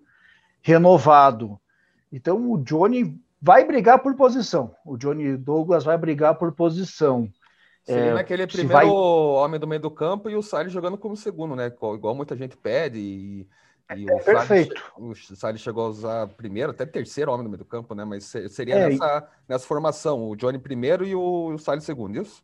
renovado. 0.62 1.60
Então 2.10 2.50
o 2.50 2.58
Johnny 2.58 3.20
vai 3.42 3.66
brigar 3.66 4.00
por 4.00 4.16
posição. 4.16 4.74
O 4.86 4.98
Johnny 4.98 5.36
Douglas 5.36 5.84
vai 5.84 5.98
brigar 5.98 6.36
por 6.36 6.54
posição. 6.54 7.30
Seria 7.84 8.12
é, 8.12 8.14
naquele 8.14 8.48
primeiro 8.48 8.72
vai... 8.72 8.88
homem 8.88 9.60
do 9.60 9.68
meio 9.68 9.82
do 9.82 9.92
campo 9.92 10.30
e 10.30 10.36
o 10.36 10.42
Salles 10.42 10.72
jogando 10.72 10.98
como 10.98 11.18
segundo, 11.18 11.56
né? 11.56 11.68
Igual 11.68 12.16
muita 12.16 12.36
gente 12.36 12.56
pede. 12.56 12.98
E, 12.98 13.48
e 13.96 14.10
é, 14.10 14.16
o 14.16 14.24
perfeito. 14.24 14.82
Salles, 14.96 15.30
o 15.30 15.36
Salles 15.36 15.62
chegou 15.62 15.86
a 15.86 15.90
usar 15.90 16.28
primeiro, 16.30 16.72
até 16.72 16.86
terceiro 16.86 17.32
homem 17.32 17.44
do 17.44 17.50
meio 17.50 17.60
do 17.60 17.66
campo, 17.66 17.94
né? 17.94 18.06
Mas 18.06 18.32
seria 18.50 18.76
é, 18.76 18.90
nessa, 18.90 19.28
nessa 19.50 19.68
formação, 19.68 20.30
o 20.30 20.36
Johnny 20.36 20.58
primeiro 20.58 21.06
e 21.06 21.14
o, 21.14 21.48
o 21.54 21.60
Salles 21.60 21.84
segundo, 21.84 22.22
isso? 22.22 22.42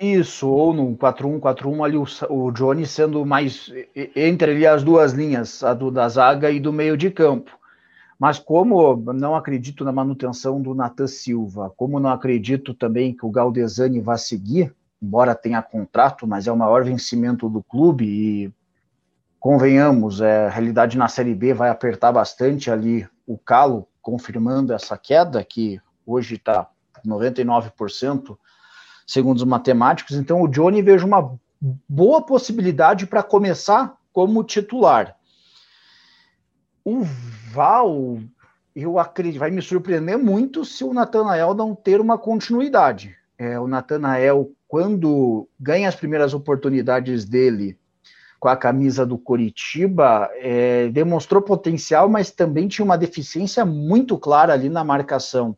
Isso, 0.00 0.48
ou 0.48 0.72
no 0.72 0.96
4-1, 0.96 1.40
4-1 1.40 1.84
ali 1.84 1.96
o, 1.96 2.06
o, 2.30 2.50
Johnny 2.52 2.86
sendo 2.86 3.26
mais 3.26 3.70
entre 4.14 4.52
ali 4.52 4.66
as 4.66 4.82
duas 4.82 5.12
linhas, 5.12 5.62
a 5.62 5.74
do 5.74 5.90
da 5.90 6.08
zaga 6.08 6.50
e 6.50 6.60
do 6.60 6.72
meio 6.72 6.96
de 6.96 7.10
campo. 7.10 7.50
Mas 8.18 8.38
como 8.38 8.96
não 9.12 9.34
acredito 9.34 9.84
na 9.84 9.92
manutenção 9.92 10.60
do 10.60 10.74
Natan 10.74 11.06
Silva, 11.06 11.72
como 11.76 12.00
não 12.00 12.10
acredito 12.10 12.72
também 12.72 13.14
que 13.14 13.26
o 13.26 13.30
Galdesani 13.30 14.00
vá 14.00 14.16
seguir, 14.16 14.74
embora 15.02 15.34
tenha 15.34 15.60
contrato, 15.60 16.26
mas 16.26 16.46
é 16.46 16.52
o 16.52 16.56
maior 16.56 16.82
vencimento 16.82 17.48
do 17.48 17.62
clube 17.62 18.06
e 18.06 18.52
convenhamos, 19.38 20.20
é, 20.20 20.46
a 20.46 20.50
realidade 20.50 20.96
na 20.96 21.08
Série 21.08 21.34
B 21.34 21.52
vai 21.52 21.68
apertar 21.68 22.10
bastante 22.10 22.70
ali 22.70 23.06
o 23.26 23.36
calo, 23.36 23.86
confirmando 24.00 24.72
essa 24.72 24.96
queda 24.96 25.44
que 25.44 25.80
hoje 26.06 26.36
está 26.36 26.68
99%, 27.06 28.36
segundo 29.06 29.36
os 29.36 29.44
matemáticos. 29.44 30.16
Então 30.16 30.40
o 30.42 30.48
Johnny 30.48 30.80
vejo 30.80 31.06
uma 31.06 31.38
boa 31.88 32.22
possibilidade 32.22 33.06
para 33.06 33.22
começar 33.22 33.96
como 34.12 34.42
titular. 34.42 35.16
O 36.84 37.04
Val, 37.56 38.18
eu 38.74 38.98
acredito, 38.98 39.38
vai 39.38 39.50
me 39.50 39.62
surpreender 39.62 40.18
muito 40.18 40.62
se 40.62 40.84
o 40.84 40.92
Natanael 40.92 41.54
não 41.54 41.74
ter 41.74 42.02
uma 42.02 42.18
continuidade. 42.18 43.16
É, 43.38 43.58
o 43.58 43.66
Natanael, 43.66 44.52
quando 44.68 45.48
ganha 45.58 45.88
as 45.88 45.96
primeiras 45.96 46.34
oportunidades 46.34 47.24
dele 47.24 47.78
com 48.38 48.48
a 48.50 48.56
camisa 48.58 49.06
do 49.06 49.16
Coritiba, 49.16 50.28
é, 50.34 50.88
demonstrou 50.88 51.40
potencial, 51.40 52.10
mas 52.10 52.30
também 52.30 52.68
tinha 52.68 52.84
uma 52.84 52.98
deficiência 52.98 53.64
muito 53.64 54.18
clara 54.18 54.52
ali 54.52 54.68
na 54.68 54.84
marcação. 54.84 55.56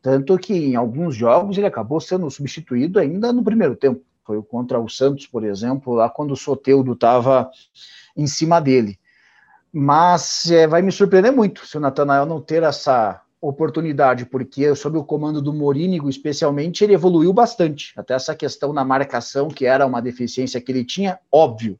Tanto 0.00 0.38
que 0.38 0.54
em 0.54 0.76
alguns 0.76 1.16
jogos 1.16 1.58
ele 1.58 1.66
acabou 1.66 2.00
sendo 2.00 2.30
substituído 2.30 3.00
ainda 3.00 3.32
no 3.32 3.42
primeiro 3.42 3.74
tempo. 3.74 4.04
Foi 4.24 4.40
contra 4.40 4.78
o 4.78 4.88
Santos, 4.88 5.26
por 5.26 5.42
exemplo, 5.42 5.94
lá 5.94 6.08
quando 6.08 6.30
o 6.30 6.36
Soteudo 6.36 6.92
estava 6.92 7.50
em 8.16 8.28
cima 8.28 8.60
dele. 8.60 9.00
Mas 9.76 10.48
é, 10.52 10.68
vai 10.68 10.82
me 10.82 10.92
surpreender 10.92 11.32
muito 11.32 11.66
se 11.66 11.76
o 11.76 11.80
Natanael 11.80 12.24
não 12.24 12.40
ter 12.40 12.62
essa 12.62 13.20
oportunidade, 13.40 14.24
porque 14.24 14.72
sob 14.76 14.96
o 14.96 15.02
comando 15.02 15.42
do 15.42 15.52
Morínigo, 15.52 16.08
especialmente, 16.08 16.84
ele 16.84 16.94
evoluiu 16.94 17.32
bastante. 17.32 17.92
Até 17.96 18.14
essa 18.14 18.36
questão 18.36 18.72
na 18.72 18.84
marcação, 18.84 19.48
que 19.48 19.66
era 19.66 19.84
uma 19.84 20.00
deficiência 20.00 20.60
que 20.60 20.70
ele 20.70 20.84
tinha, 20.84 21.18
óbvio, 21.30 21.76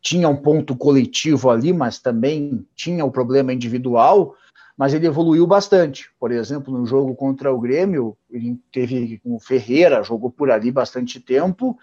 tinha 0.00 0.28
um 0.28 0.36
ponto 0.36 0.76
coletivo 0.76 1.50
ali, 1.50 1.72
mas 1.72 1.98
também 1.98 2.64
tinha 2.76 3.04
o 3.04 3.10
problema 3.10 3.52
individual, 3.52 4.36
mas 4.76 4.94
ele 4.94 5.08
evoluiu 5.08 5.48
bastante. 5.48 6.08
Por 6.20 6.30
exemplo, 6.30 6.78
no 6.78 6.86
jogo 6.86 7.12
contra 7.16 7.52
o 7.52 7.60
Grêmio, 7.60 8.16
ele 8.30 8.56
teve 8.70 9.18
com 9.18 9.34
o 9.34 9.40
Ferreira, 9.40 10.04
jogou 10.04 10.30
por 10.30 10.48
ali 10.48 10.70
bastante 10.70 11.18
tempo, 11.18 11.76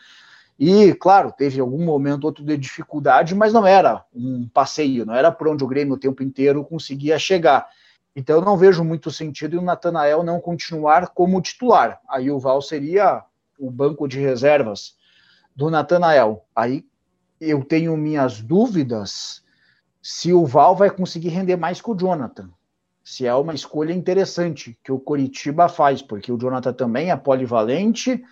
e, 0.66 0.94
claro, 0.94 1.30
teve 1.32 1.60
algum 1.60 1.84
momento 1.84 2.24
outro 2.24 2.44
de 2.44 2.56
dificuldade, 2.56 3.36
mas 3.36 3.52
não 3.52 3.68
era 3.68 4.06
um 4.16 4.48
passeio, 4.48 5.06
não 5.06 5.14
era 5.14 5.32
por 5.32 5.50
onde 5.50 5.64
o 5.64 5.68
Grêmio 5.68 5.96
o 5.96 6.00
tempo 6.00 6.24
inteiro 6.24 6.64
conseguia 6.64 7.20
chegar. 7.20 7.68
Então, 8.16 8.38
eu 8.38 8.46
não 8.46 8.56
vejo 8.56 8.84
muito 8.84 9.12
sentido 9.12 9.56
em 9.58 9.60
o 9.60 9.64
Natanael 9.64 10.24
não 10.24 10.40
continuar 10.40 11.10
como 11.10 11.42
titular. 11.42 12.00
Aí 12.08 12.32
o 12.32 12.40
Val 12.40 12.62
seria 12.62 13.24
o 13.60 13.70
banco 13.70 14.08
de 14.08 14.20
reservas 14.20 14.96
do 15.54 15.70
Natanael. 15.70 16.46
Aí 16.56 16.86
eu 17.42 17.64
tenho 17.66 17.98
minhas 17.98 18.40
dúvidas 18.40 19.44
se 20.02 20.32
o 20.32 20.46
Val 20.46 20.78
vai 20.78 20.90
conseguir 20.90 21.30
render 21.30 21.58
mais 21.58 21.82
que 21.82 21.92
o 21.92 21.96
Jonathan. 21.96 22.50
Se 23.04 23.26
é 23.26 23.34
uma 23.36 23.54
escolha 23.54 23.92
interessante 23.92 24.80
que 24.82 24.94
o 24.94 25.00
Coritiba 25.00 25.68
faz, 25.68 26.02
porque 26.02 26.32
o 26.32 26.38
Jonathan 26.38 26.72
também 26.72 27.12
é 27.12 27.18
polivalente 27.18 28.24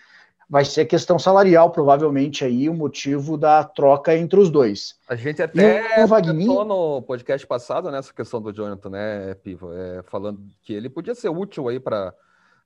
vai 0.52 0.66
ser 0.66 0.84
questão 0.84 1.18
salarial, 1.18 1.72
provavelmente, 1.72 2.44
aí 2.44 2.68
o 2.68 2.74
motivo 2.74 3.38
da 3.38 3.64
troca 3.64 4.14
entre 4.18 4.38
os 4.38 4.50
dois. 4.50 5.00
A 5.08 5.16
gente 5.16 5.42
até 5.42 6.06
comentou 6.06 6.66
no 6.66 7.02
podcast 7.04 7.48
passado 7.48 7.90
nessa 7.90 8.10
né, 8.10 8.14
questão 8.18 8.42
do 8.42 8.52
Jonathan, 8.52 8.90
né, 8.90 9.34
Piva, 9.36 9.74
é, 9.74 10.04
falando 10.04 10.42
que 10.62 10.74
ele 10.74 10.90
podia 10.90 11.16
ser 11.16 11.30
útil 11.30 11.70
aí 11.70 11.80
para 11.80 12.14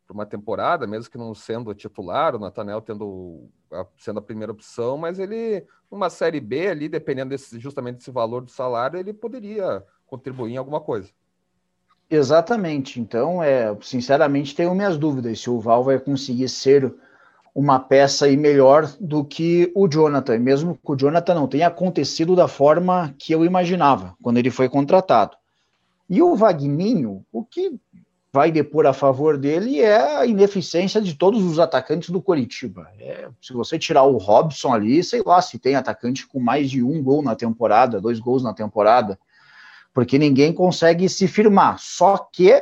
uma 0.09 0.25
temporada, 0.25 0.87
mesmo 0.87 1.11
que 1.11 1.17
não 1.19 1.35
sendo 1.35 1.75
titular, 1.75 2.35
o 2.35 2.39
Natanel 2.39 2.81
tendo 2.81 3.47
a, 3.71 3.85
sendo 3.99 4.17
a 4.17 4.23
primeira 4.23 4.51
opção, 4.51 4.97
mas 4.97 5.19
ele, 5.19 5.63
numa 5.91 6.09
série 6.09 6.39
B 6.39 6.67
ali, 6.67 6.89
dependendo 6.89 7.29
desse, 7.29 7.59
justamente 7.59 7.97
desse 7.97 8.09
valor 8.09 8.41
do 8.41 8.49
salário, 8.49 8.97
ele 8.99 9.13
poderia 9.13 9.83
contribuir 10.07 10.53
em 10.53 10.57
alguma 10.57 10.81
coisa. 10.81 11.11
Exatamente. 12.09 12.99
Então, 12.99 13.43
é, 13.43 13.77
sinceramente, 13.79 14.55
tenho 14.55 14.73
minhas 14.73 14.97
dúvidas 14.97 15.39
se 15.39 15.51
o 15.51 15.59
Val 15.59 15.83
vai 15.83 15.99
conseguir 15.99 16.49
ser 16.49 16.91
uma 17.55 17.79
peça 17.79 18.25
aí 18.25 18.35
melhor 18.35 18.85
do 18.99 19.23
que 19.23 19.71
o 19.73 19.87
Jonathan, 19.87 20.37
mesmo 20.37 20.75
que 20.75 20.91
o 20.91 20.95
Jonathan 20.95 21.33
não 21.33 21.47
tenha 21.47 21.67
acontecido 21.67 22.35
da 22.35 22.49
forma 22.49 23.15
que 23.17 23.33
eu 23.33 23.45
imaginava 23.45 24.13
quando 24.21 24.37
ele 24.37 24.51
foi 24.51 24.67
contratado. 24.67 25.37
E 26.09 26.21
o 26.21 26.35
Vagninho, 26.35 27.25
o 27.31 27.45
que 27.45 27.79
vai 28.33 28.51
depor 28.51 28.85
a 28.85 28.91
favor 28.91 29.37
dele 29.37 29.79
é 29.79 30.17
a 30.17 30.25
ineficiência 30.25 31.01
de 31.01 31.15
todos 31.15 31.41
os 31.45 31.57
atacantes 31.57 32.09
do 32.09 32.21
Coritiba. 32.21 32.89
É, 32.99 33.29
se 33.41 33.53
você 33.53 33.79
tirar 33.79 34.03
o 34.03 34.17
Robson 34.17 34.73
ali, 34.73 35.01
sei 35.01 35.23
lá 35.25 35.41
se 35.41 35.57
tem 35.57 35.75
atacante 35.75 36.27
com 36.27 36.41
mais 36.41 36.69
de 36.69 36.83
um 36.83 37.01
gol 37.01 37.23
na 37.23 37.33
temporada, 37.33 38.01
dois 38.01 38.19
gols 38.19 38.43
na 38.43 38.53
temporada, 38.53 39.17
porque 39.93 40.19
ninguém 40.19 40.51
consegue 40.51 41.07
se 41.07 41.25
firmar. 41.25 41.79
Só 41.79 42.17
que 42.17 42.61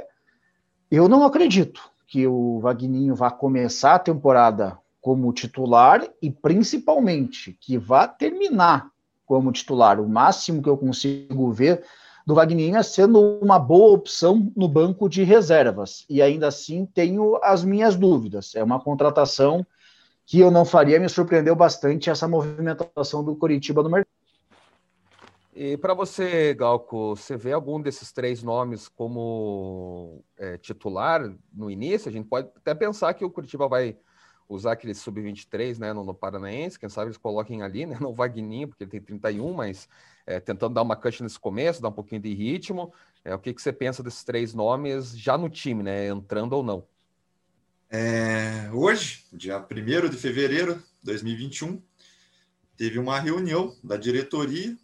eu 0.91 1.09
não 1.09 1.25
acredito 1.25 1.81
que 2.07 2.27
o 2.27 2.59
Vagninho 2.59 3.15
vá 3.15 3.31
começar 3.31 3.95
a 3.95 3.99
temporada 3.99 4.77
como 5.03 5.33
titular 5.33 6.07
e 6.21 6.31
principalmente 6.31 7.57
que 7.59 7.77
vá 7.77 8.07
terminar 8.07 8.89
como 9.25 9.51
titular. 9.51 9.99
O 9.99 10.07
máximo 10.07 10.63
que 10.63 10.69
eu 10.69 10.77
consigo 10.77 11.51
ver 11.51 11.83
do 12.25 12.33
Wagner 12.33 12.81
sendo 12.85 13.37
uma 13.41 13.59
boa 13.59 13.91
opção 13.91 14.49
no 14.55 14.65
banco 14.65 15.09
de 15.09 15.21
reservas. 15.23 16.05
E 16.09 16.21
ainda 16.21 16.47
assim 16.47 16.85
tenho 16.85 17.37
as 17.43 17.65
minhas 17.65 17.97
dúvidas. 17.97 18.55
É 18.55 18.63
uma 18.63 18.79
contratação 18.79 19.67
que 20.25 20.39
eu 20.39 20.49
não 20.49 20.63
faria, 20.63 21.01
me 21.01 21.09
surpreendeu 21.09 21.53
bastante 21.53 22.09
essa 22.09 22.25
movimentação 22.25 23.25
do 23.25 23.35
Coritiba 23.35 23.83
no 23.83 23.89
mercado. 23.89 24.07
E 25.53 25.75
para 25.75 25.93
você, 25.93 26.53
Galco, 26.53 27.17
você 27.17 27.35
vê 27.35 27.51
algum 27.51 27.81
desses 27.81 28.13
três 28.13 28.41
nomes 28.41 28.87
como 28.87 30.23
é, 30.37 30.57
titular 30.57 31.29
no 31.53 31.69
início? 31.69 32.07
A 32.07 32.11
gente 32.11 32.29
pode 32.29 32.47
até 32.55 32.73
pensar 32.73 33.13
que 33.13 33.25
o 33.25 33.29
Curitiba 33.29 33.67
vai 33.67 33.97
usar 34.53 34.73
aquele 34.73 34.93
sub-23 34.93 35.77
né, 35.77 35.93
no, 35.93 36.03
no, 36.03 36.13
Paranaense, 36.13 36.79
quem 36.79 36.89
sabe 36.89 37.07
eles 37.07 37.17
coloquem 37.17 37.61
ali, 37.61 37.85
né, 37.85 37.97
no 37.99 38.13
Vagninho, 38.13 38.67
porque 38.67 38.83
ele 38.83 38.91
tem 38.91 39.01
31, 39.01 39.53
mas 39.53 39.87
é, 40.25 40.39
tentando 40.39 40.75
dar 40.75 40.81
uma 40.81 40.95
cut 40.95 41.21
nesse 41.23 41.39
começo, 41.39 41.81
dar 41.81 41.89
um 41.89 41.93
pouquinho 41.93 42.21
de 42.21 42.33
ritmo. 42.33 42.93
É, 43.23 43.33
o 43.33 43.39
que, 43.39 43.53
que 43.53 43.61
você 43.61 43.73
pensa 43.73 44.03
desses 44.03 44.23
três 44.23 44.53
nomes 44.53 45.17
já 45.17 45.37
no 45.37 45.49
time, 45.49 45.83
né, 45.83 46.07
entrando 46.07 46.53
ou 46.53 46.63
não? 46.63 46.85
É, 47.89 48.71
hoje, 48.73 49.25
dia 49.31 49.59
1 49.59 50.09
de 50.09 50.17
fevereiro 50.17 50.75
de 50.75 51.05
2021, 51.05 51.81
teve 52.75 52.97
uma 52.97 53.19
reunião 53.19 53.75
da 53.83 53.97
diretoria 53.97 54.75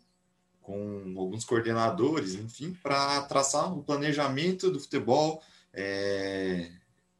com 0.61 1.15
alguns 1.17 1.43
coordenadores, 1.43 2.35
enfim, 2.35 2.77
para 2.83 3.23
traçar 3.23 3.75
o 3.75 3.83
planejamento 3.83 4.69
do 4.69 4.79
futebol, 4.79 5.41
é, 5.73 6.69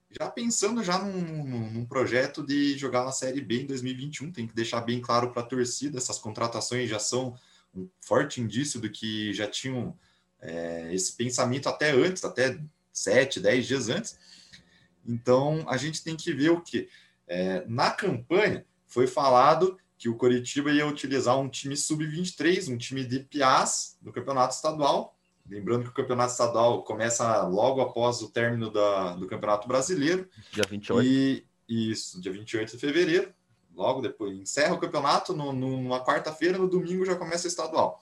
já 0.09 0.29
pensando 0.29 0.83
já 0.83 0.97
num, 0.97 1.69
num, 1.71 1.85
projeto 1.85 2.43
de 2.43 2.77
jogar 2.77 3.05
na 3.05 3.11
Série 3.11 3.41
B 3.41 3.61
em 3.61 3.65
2021, 3.67 4.31
tem 4.31 4.47
que 4.47 4.55
deixar 4.55 4.81
bem 4.81 4.99
claro 4.99 5.31
para 5.31 5.41
a 5.41 5.45
torcida, 5.45 5.97
essas 5.97 6.17
contratações 6.17 6.89
já 6.89 6.99
são 6.99 7.35
um 7.75 7.87
forte 8.01 8.41
indício 8.41 8.79
do 8.79 8.89
que 8.89 9.31
já 9.33 9.47
tinham 9.47 9.97
é, 10.41 10.93
esse 10.93 11.15
pensamento 11.15 11.69
até 11.69 11.91
antes, 11.91 12.23
até 12.23 12.59
7, 12.91 13.39
10 13.39 13.67
dias 13.67 13.89
antes. 13.89 14.17
Então, 15.05 15.63
a 15.67 15.77
gente 15.77 16.03
tem 16.03 16.15
que 16.15 16.33
ver 16.33 16.49
o 16.49 16.61
que? 16.61 16.89
É, 17.27 17.63
na 17.67 17.91
campanha, 17.91 18.65
foi 18.87 19.05
falado 19.05 19.77
que 19.97 20.09
o 20.09 20.15
Coritiba 20.15 20.71
ia 20.71 20.87
utilizar 20.87 21.37
um 21.37 21.49
time 21.49 21.75
sub-23, 21.75 22.73
um 22.73 22.77
time 22.77 23.03
de 23.05 23.19
PIAs 23.19 23.97
do 24.01 24.11
campeonato 24.11 24.55
estadual, 24.55 25.18
Lembrando 25.49 25.83
que 25.83 25.89
o 25.89 25.93
campeonato 25.93 26.31
estadual 26.31 26.83
começa 26.83 27.41
logo 27.43 27.81
após 27.81 28.21
o 28.21 28.29
término 28.29 28.69
da, 28.69 29.15
do 29.15 29.27
Campeonato 29.27 29.67
Brasileiro. 29.67 30.29
Dia 30.51 30.63
28. 30.69 31.07
E 31.07 31.45
Isso, 31.67 32.21
dia 32.21 32.31
28 32.31 32.71
de 32.73 32.77
fevereiro. 32.77 33.33
Logo 33.75 34.01
depois, 34.01 34.37
encerra 34.37 34.75
o 34.75 34.79
campeonato. 34.79 35.33
No, 35.33 35.51
no, 35.51 35.81
numa 35.81 36.03
quarta-feira, 36.03 36.57
no 36.57 36.69
domingo 36.69 37.05
já 37.05 37.15
começa 37.15 37.45
o 37.45 37.47
estadual. 37.47 37.99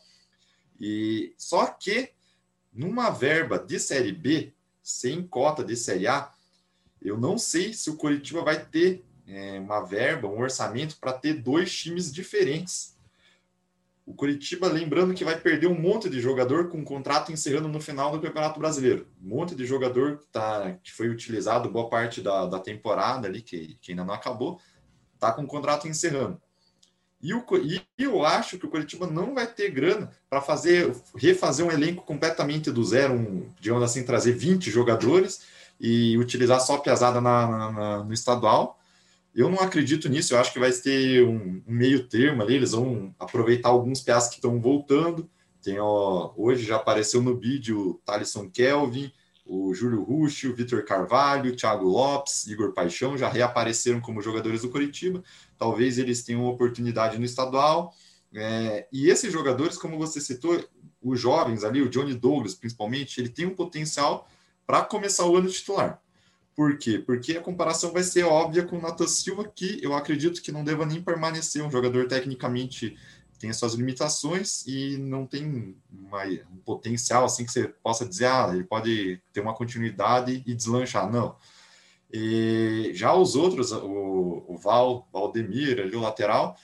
E 0.80 1.34
só 1.38 1.66
que 1.68 2.12
numa 2.74 3.10
verba 3.10 3.58
de 3.58 3.80
Série 3.80 4.12
B, 4.12 4.54
sem 4.84 5.26
cota 5.26 5.64
de 5.64 5.76
Série 5.76 6.08
A, 6.08 6.32
eu 7.02 7.18
não 7.18 7.38
sei 7.38 7.74
se 7.74 7.90
o 7.90 7.96
Coritiba 7.96 8.42
vai 8.42 8.66
ter 8.66 9.06
é, 9.28 9.60
uma 9.60 9.82
verba, 9.82 10.28
um 10.28 10.40
orçamento 10.40 10.98
para 10.98 11.14
ter 11.14 11.34
dois 11.36 11.74
times 11.74 12.12
diferentes. 12.12 12.97
O 14.08 14.14
Coritiba, 14.14 14.70
lembrando 14.70 15.14
que 15.14 15.26
vai 15.26 15.38
perder 15.38 15.68
um 15.68 15.78
monte 15.78 16.10
de 16.10 16.22
jogador 16.22 16.70
com 16.70 16.82
contrato 16.82 17.30
encerrando 17.30 17.68
no 17.68 17.82
final 17.82 18.10
do 18.10 18.22
Campeonato 18.22 18.58
Brasileiro. 18.58 19.06
Um 19.22 19.28
monte 19.28 19.54
de 19.54 19.66
jogador 19.66 20.20
que, 20.20 20.28
tá, 20.28 20.78
que 20.82 20.94
foi 20.94 21.10
utilizado 21.10 21.70
boa 21.70 21.90
parte 21.90 22.22
da, 22.22 22.46
da 22.46 22.58
temporada 22.58 23.28
ali, 23.28 23.42
que, 23.42 23.78
que 23.82 23.92
ainda 23.92 24.06
não 24.06 24.14
acabou, 24.14 24.62
está 25.14 25.34
com 25.34 25.44
o 25.44 25.48
contrato 25.48 25.90
encerrando. 25.90 26.42
E, 27.22 27.34
o, 27.34 27.44
e 27.62 27.82
eu 27.98 28.24
acho 28.24 28.58
que 28.58 28.66
o 28.66 28.70
Curitiba 28.70 29.08
não 29.08 29.36
vai 29.36 29.46
ter 29.46 29.72
grana 29.72 30.10
para 30.30 30.40
fazer 30.40 30.96
refazer 31.18 31.66
um 31.66 31.72
elenco 31.72 32.06
completamente 32.06 32.72
do 32.72 32.86
zero, 32.86 33.14
um, 33.14 33.52
digamos 33.60 33.84
assim, 33.84 34.06
trazer 34.06 34.32
20 34.32 34.72
jogadores 34.72 35.42
e 35.78 36.18
utilizar 36.18 36.62
só 36.62 36.78
piazada 36.78 37.20
na, 37.20 37.46
na, 37.46 37.72
na, 37.74 38.04
no 38.06 38.14
estadual. 38.14 38.77
Eu 39.38 39.50
não 39.50 39.60
acredito 39.60 40.10
nisso, 40.10 40.34
eu 40.34 40.40
acho 40.40 40.52
que 40.52 40.60
vai 40.60 40.72
ter 40.72 41.24
um, 41.24 41.62
meio 41.68 42.08
termo 42.08 42.42
ali, 42.42 42.56
eles 42.56 42.72
vão 42.72 43.14
aproveitar 43.20 43.70
alguns 43.70 44.02
piás 44.02 44.28
que 44.28 44.36
estão 44.36 44.60
voltando. 44.60 45.30
Tem, 45.62 45.80
ó, 45.80 46.34
hoje 46.36 46.66
já 46.66 46.78
apareceu 46.78 47.22
no 47.22 47.38
vídeo 47.38 47.80
o 47.80 47.94
Thalisson 48.04 48.50
Kelvin, 48.50 49.12
o 49.46 49.74
Júlio 49.74 50.04
Ruxo, 50.04 50.50
o 50.50 50.56
Vitor 50.56 50.84
Carvalho, 50.84 51.56
Thiago 51.56 51.86
Lopes, 51.86 52.48
Igor 52.48 52.74
Paixão 52.74 53.18
já 53.18 53.30
reapareceram 53.30 54.02
como 54.02 54.22
jogadores 54.22 54.64
do 54.64 54.70
Curitiba 54.70 55.24
talvez 55.58 55.98
eles 55.98 56.24
tenham 56.24 56.46
oportunidade 56.46 57.18
no 57.18 57.26
estadual. 57.26 57.94
É, 58.34 58.88
e 58.92 59.10
esses 59.10 59.32
jogadores, 59.32 59.78
como 59.78 59.98
você 59.98 60.22
citou, 60.22 60.64
os 61.02 61.20
jovens 61.20 61.64
ali, 61.64 61.82
o 61.82 61.90
Johnny 61.90 62.14
Douglas 62.14 62.54
principalmente, 62.54 63.20
ele 63.20 63.30
tem 63.30 63.46
um 63.46 63.56
potencial 63.56 64.28
para 64.66 64.84
começar 64.84 65.26
o 65.26 65.36
ano 65.36 65.50
titular. 65.50 66.02
Por 66.58 66.76
quê? 66.80 66.98
Porque 66.98 67.38
a 67.38 67.42
comparação 67.42 67.94
vai 67.94 68.02
ser 68.02 68.24
óbvia 68.24 68.64
com 68.64 68.80
o 68.80 68.82
Nathan 68.82 69.06
Silva, 69.06 69.48
que 69.48 69.80
eu 69.80 69.94
acredito 69.94 70.42
que 70.42 70.52
não 70.52 70.64
deva 70.64 70.88
nem 70.88 71.00
permanecer. 71.00 71.64
Um 71.64 71.70
jogador 71.70 72.08
tecnicamente 72.08 72.98
tem 73.38 73.52
as 73.52 73.58
suas 73.58 73.76
limitações 73.76 74.66
e 74.66 74.98
não 74.98 75.28
tem 75.28 75.78
uma, 75.92 76.24
um 76.52 76.58
potencial 76.66 77.24
assim 77.26 77.46
que 77.46 77.52
você 77.52 77.68
possa 77.68 78.08
dizer, 78.08 78.26
ah, 78.26 78.50
ele 78.52 78.64
pode 78.64 79.22
ter 79.32 79.40
uma 79.40 79.54
continuidade 79.54 80.44
e 80.48 80.56
deslanchar. 80.56 81.08
Não. 81.12 81.36
E 82.12 82.90
já 82.96 83.14
os 83.14 83.36
outros, 83.36 83.72
o, 83.72 84.44
o 84.48 84.58
Val, 84.58 85.08
Valdemir, 85.14 85.80
ali 85.80 85.96
o 85.96 86.02
lateral, 86.02 86.58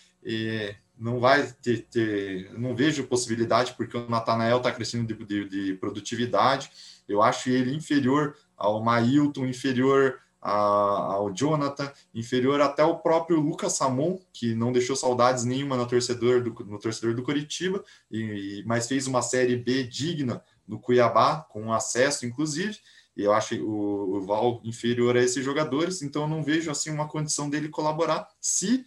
não 0.97 1.19
vai 1.19 1.45
ter, 1.61 1.85
ter, 1.91 2.51
não 2.57 2.75
vejo 2.75 3.05
possibilidade 3.05 3.73
porque 3.73 3.95
o 3.95 4.09
Natanael 4.09 4.57
está 4.57 4.71
crescendo 4.71 5.05
de, 5.05 5.23
de, 5.23 5.49
de, 5.49 5.73
produtividade. 5.75 6.71
Eu 7.07 7.21
acho 7.21 7.51
ele 7.51 7.75
inferior 7.75 8.35
ao 8.63 8.81
Mailton, 8.81 9.45
inferior 9.45 10.19
a, 10.41 10.51
ao 10.51 11.33
Jonathan, 11.33 11.91
inferior 12.13 12.61
até 12.61 12.83
o 12.83 12.97
próprio 12.99 13.39
Lucas 13.39 13.73
Samon, 13.73 14.19
que 14.31 14.55
não 14.55 14.71
deixou 14.71 14.95
saudades 14.95 15.43
nenhuma 15.43 15.77
no 15.77 15.87
torcedor 15.87 16.41
do, 16.41 16.51
no 16.65 16.79
torcedor 16.79 17.13
do 17.13 17.23
Coritiba, 17.23 17.83
e, 18.09 18.63
mas 18.65 18.87
fez 18.87 19.05
uma 19.05 19.21
série 19.21 19.55
B 19.55 19.83
digna 19.83 20.43
no 20.67 20.79
Cuiabá, 20.79 21.41
com 21.49 21.73
acesso, 21.73 22.25
inclusive. 22.25 22.77
E 23.15 23.23
eu 23.23 23.33
acho 23.33 23.55
o, 23.63 24.17
o 24.17 24.21
Val 24.21 24.61
inferior 24.63 25.15
a 25.15 25.21
esses 25.21 25.43
jogadores, 25.43 26.01
então 26.01 26.23
eu 26.23 26.27
não 26.27 26.43
vejo 26.43 26.71
assim 26.71 26.89
uma 26.89 27.07
condição 27.07 27.49
dele 27.49 27.69
colaborar. 27.69 28.27
Se 28.39 28.85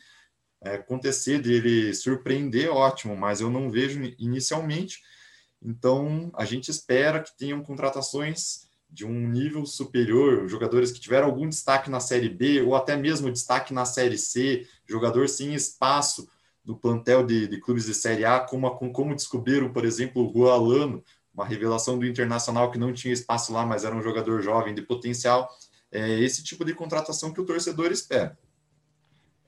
é, 0.63 0.75
acontecer 0.77 1.41
dele 1.41 1.95
surpreender, 1.95 2.71
ótimo, 2.71 3.17
mas 3.17 3.41
eu 3.41 3.51
não 3.51 3.71
vejo 3.71 4.03
inicialmente. 4.19 5.03
Então 5.63 6.31
a 6.35 6.45
gente 6.45 6.71
espera 6.71 7.23
que 7.23 7.37
tenham 7.37 7.63
contratações 7.63 8.66
de 8.89 9.05
um 9.05 9.29
nível 9.29 9.67
superior, 9.67 10.49
jogadores 10.49 10.93
que 10.93 11.01
tiveram 11.01 11.27
algum 11.27 11.49
destaque 11.49 11.91
na 11.91 12.01
Série 12.01 12.29
B 12.29 12.63
ou 12.63 12.75
até 12.75 12.97
mesmo 12.97 13.31
destaque 13.31 13.75
na 13.75 13.85
Série 13.85 14.19
C, 14.19 14.67
jogador 14.87 15.29
sem 15.29 15.55
espaço 15.55 16.29
no 16.65 16.77
plantel 16.77 17.25
de, 17.25 17.47
de 17.47 17.61
clubes 17.61 17.87
de 17.87 17.95
Série 17.95 18.25
A, 18.25 18.41
como, 18.41 18.71
como 18.93 19.15
descobriram, 19.15 19.73
por 19.73 19.85
exemplo, 19.85 20.23
o 20.23 20.33
Gualano, 20.33 21.05
uma 21.33 21.45
revelação 21.45 21.99
do 21.99 22.07
Internacional 22.07 22.71
que 22.71 22.79
não 22.79 22.93
tinha 22.93 23.13
espaço 23.13 23.53
lá, 23.53 23.65
mas 23.65 23.85
era 23.85 23.95
um 23.95 24.03
jogador 24.03 24.41
jovem 24.41 24.75
de 24.75 24.83
potencial. 24.83 25.49
É 25.93 26.19
esse 26.21 26.43
tipo 26.43 26.65
de 26.65 26.75
contratação 26.75 27.33
que 27.33 27.41
o 27.41 27.45
torcedor 27.45 27.93
espera. 27.93 28.37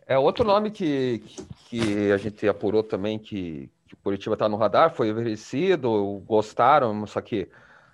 É 0.07 0.18
outro 0.18 0.44
nome 0.44 0.70
que, 0.70 1.22
que 1.66 2.12
a 2.12 2.16
gente 2.16 2.46
apurou 2.46 2.83
também 2.83 3.18
que, 3.18 3.70
que 3.87 3.94
o 3.94 3.96
Curitiba 3.98 4.35
está 4.35 4.48
no 4.48 4.57
radar, 4.57 4.94
foi 4.94 5.11
oferecido, 5.11 6.22
gostaram, 6.27 7.07
só 7.07 7.20
que 7.20 7.48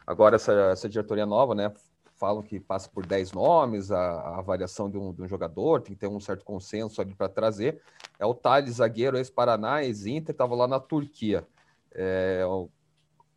agora 0.06 0.36
essa, 0.36 0.52
essa 0.70 0.88
diretoria 0.88 1.26
nova, 1.26 1.54
né? 1.54 1.72
Falam 2.16 2.42
que 2.42 2.60
passa 2.60 2.88
por 2.88 3.04
10 3.04 3.32
nomes, 3.32 3.90
a, 3.90 3.98
a 3.98 4.38
avaliação 4.38 4.88
de 4.88 4.96
um, 4.96 5.12
de 5.12 5.22
um, 5.22 5.28
jogador, 5.28 5.82
tem 5.82 5.94
que 5.94 6.00
ter 6.00 6.06
um 6.06 6.20
certo 6.20 6.44
consenso 6.44 7.00
ali 7.00 7.14
para 7.14 7.28
trazer. 7.28 7.80
É 8.18 8.24
o 8.24 8.34
Thales, 8.34 8.76
zagueiro, 8.76 9.16
ex-Paraná, 9.16 9.82
ex-Inter, 9.82 10.32
estava 10.32 10.54
lá 10.54 10.68
na 10.68 10.78
Turquia. 10.78 11.46
É, 11.92 12.42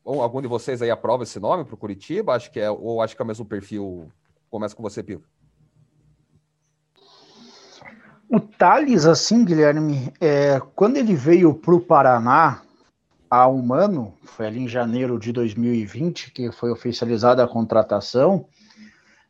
algum 0.05 0.41
de 0.41 0.47
vocês 0.47 0.81
aí 0.81 0.91
aprova 0.91 1.23
esse 1.23 1.39
nome 1.39 1.65
para 1.65 1.73
o 1.73 1.77
Curitiba? 1.77 2.33
Acho 2.33 2.51
que 2.51 2.59
é, 2.59 2.69
ou 2.69 3.01
acho 3.01 3.15
que 3.15 3.21
é 3.21 3.25
o 3.25 3.27
mesmo 3.27 3.45
perfil. 3.45 4.11
Começa 4.49 4.75
com 4.75 4.83
você, 4.83 5.01
Pivo. 5.01 5.23
O 8.29 8.39
Thales, 8.39 9.05
assim, 9.05 9.43
Guilherme, 9.43 10.13
é, 10.19 10.59
quando 10.75 10.97
ele 10.97 11.15
veio 11.15 11.53
para 11.53 11.73
o 11.73 11.79
Paraná 11.79 12.61
há 13.29 13.47
um 13.47 13.73
ano, 13.73 14.13
foi 14.23 14.47
ali 14.47 14.59
em 14.59 14.67
janeiro 14.67 15.19
de 15.19 15.31
2020 15.31 16.31
que 16.31 16.51
foi 16.51 16.71
oficializada 16.71 17.43
a 17.43 17.47
contratação, 17.47 18.47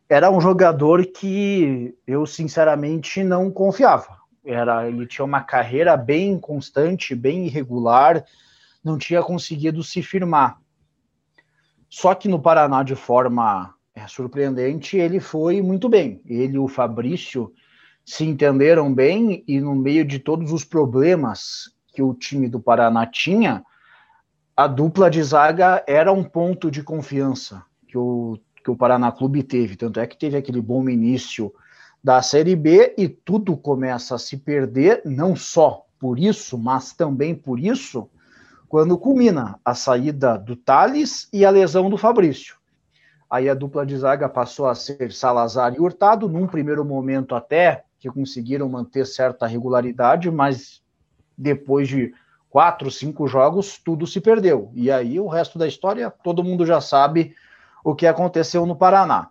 era 0.10 0.32
um 0.32 0.40
jogador 0.40 1.06
que 1.06 1.96
eu 2.06 2.26
sinceramente 2.26 3.24
não 3.24 3.52
confiava. 3.52 4.18
Era, 4.46 4.88
ele 4.88 5.06
tinha 5.06 5.26
uma 5.26 5.42
carreira 5.42 5.98
bem 5.98 6.40
constante, 6.40 7.14
bem 7.14 7.46
irregular, 7.46 8.24
não 8.84 8.98
tinha 8.98 9.22
conseguido 9.22 9.84
se 9.84 10.02
firmar. 10.02 10.58
Só 11.90 12.16
que 12.16 12.30
no 12.30 12.40
Paraná, 12.40 12.84
de 12.84 12.96
forma 12.96 13.74
é, 13.94 14.08
surpreendente, 14.08 14.96
ele 14.98 15.20
foi 15.20 15.62
muito 15.62 15.90
bem. 15.90 16.22
Ele 16.26 16.56
e 16.56 16.60
o 16.60 16.68
Fabrício 16.68 17.52
se 18.06 18.24
entenderam 18.24 18.94
bem 18.94 19.44
e, 19.46 19.60
no 19.60 19.76
meio 19.76 20.06
de 20.06 20.20
todos 20.20 20.54
os 20.54 20.64
problemas 20.64 21.74
que 21.94 22.02
o 22.02 22.14
time 22.14 22.48
do 22.48 22.60
Paraná 22.60 23.06
tinha, 23.06 23.64
a 24.58 24.66
dupla 24.66 25.08
de 25.08 25.22
zaga 25.22 25.84
era 25.86 26.12
um 26.12 26.24
ponto 26.24 26.72
de 26.72 26.82
confiança 26.82 27.64
que 27.88 27.96
o, 27.96 28.40
que 28.64 28.72
o 28.72 28.76
Paraná 28.76 29.12
Clube 29.12 29.44
teve. 29.44 29.76
Tanto 29.76 30.00
é 30.00 30.08
que 30.08 30.18
teve 30.18 30.36
aquele 30.36 30.60
bom 30.60 30.90
início 30.90 31.54
da 32.04 32.24
Série 32.24 32.56
B 32.56 32.96
e 32.98 33.08
tudo 33.08 33.56
começa 33.56 34.16
a 34.16 34.18
se 34.18 34.36
perder, 34.36 35.04
não 35.06 35.36
só 35.36 35.86
por 36.00 36.18
isso, 36.18 36.58
mas 36.58 36.92
também 36.92 37.36
por 37.36 37.60
isso, 37.60 38.10
quando 38.68 38.98
culmina 38.98 39.60
a 39.64 39.76
saída 39.76 40.40
do 40.40 40.56
Thales 40.56 41.30
e 41.32 41.46
a 41.46 41.52
lesão 41.52 41.88
do 41.88 41.98
Fabrício. 41.98 42.58
Aí 43.30 43.48
a 43.48 43.54
dupla 43.54 43.86
de 43.86 43.96
zaga 43.96 44.28
passou 44.28 44.68
a 44.68 44.74
ser 44.74 45.12
Salazar 45.12 45.76
e 45.76 45.80
Hurtado, 45.80 46.28
num 46.28 46.48
primeiro 46.48 46.84
momento 46.84 47.36
até 47.36 47.84
que 48.00 48.10
conseguiram 48.10 48.68
manter 48.68 49.06
certa 49.06 49.46
regularidade, 49.46 50.32
mas 50.32 50.82
depois 51.38 51.88
de 51.88 52.14
quatro, 52.50 52.90
cinco 52.90 53.28
jogos, 53.28 53.80
tudo 53.84 54.08
se 54.08 54.22
perdeu. 54.22 54.72
E 54.74 54.90
aí 54.90 55.20
o 55.20 55.28
resto 55.28 55.60
da 55.60 55.68
história, 55.68 56.10
todo 56.10 56.44
mundo 56.44 56.66
já 56.66 56.82
sabe 56.82 57.36
o 57.84 57.96
que 57.96 58.08
aconteceu 58.08 58.66
no 58.66 58.76
Paraná. 58.76 59.30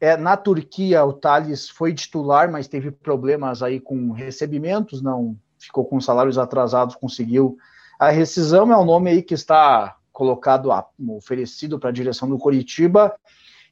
É, 0.00 0.16
na 0.16 0.36
Turquia, 0.36 1.04
o 1.04 1.12
Thales 1.12 1.68
foi 1.68 1.94
titular, 1.94 2.50
mas 2.50 2.68
teve 2.68 2.90
problemas 2.90 3.62
aí 3.62 3.80
com 3.80 4.12
recebimentos, 4.12 5.00
não 5.00 5.36
ficou 5.58 5.84
com 5.84 6.00
salários 6.00 6.36
atrasados, 6.36 6.94
conseguiu 6.94 7.56
a 7.98 8.10
rescisão 8.10 8.70
é 8.70 8.76
o 8.76 8.84
nome 8.84 9.10
aí 9.10 9.22
que 9.22 9.34
está 9.34 9.96
colocado, 10.12 10.70
oferecido 11.08 11.78
para 11.78 11.88
a 11.88 11.92
direção 11.92 12.28
do 12.28 12.38
Coritiba, 12.38 13.14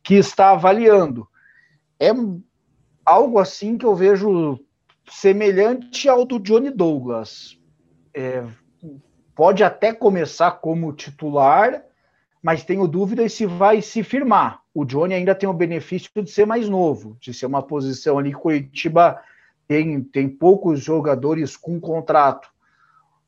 que 0.02 0.14
está 0.14 0.50
avaliando. 0.50 1.28
É 2.00 2.10
algo 3.04 3.38
assim 3.38 3.76
que 3.76 3.84
eu 3.84 3.94
vejo 3.94 4.58
semelhante 5.08 6.08
ao 6.08 6.24
do 6.24 6.38
Johnny 6.38 6.70
Douglas. 6.70 7.58
É, 8.14 8.44
pode 9.34 9.64
até 9.64 9.92
começar 9.92 10.50
como 10.52 10.92
titular, 10.92 11.82
mas 12.42 12.62
tenho 12.62 12.86
dúvidas 12.86 13.32
se 13.32 13.46
vai 13.46 13.80
se 13.80 14.02
firmar. 14.02 14.60
O 14.74 14.84
Johnny 14.84 15.14
ainda 15.14 15.34
tem 15.34 15.48
o 15.48 15.52
benefício 15.52 16.10
de 16.22 16.30
ser 16.30 16.46
mais 16.46 16.68
novo, 16.68 17.16
de 17.20 17.32
ser 17.32 17.46
uma 17.46 17.62
posição 17.62 18.18
ali 18.18 18.32
Curitiba 18.32 19.20
tem, 19.66 20.02
tem 20.02 20.28
poucos 20.28 20.80
jogadores 20.80 21.56
com 21.56 21.80
contrato. 21.80 22.48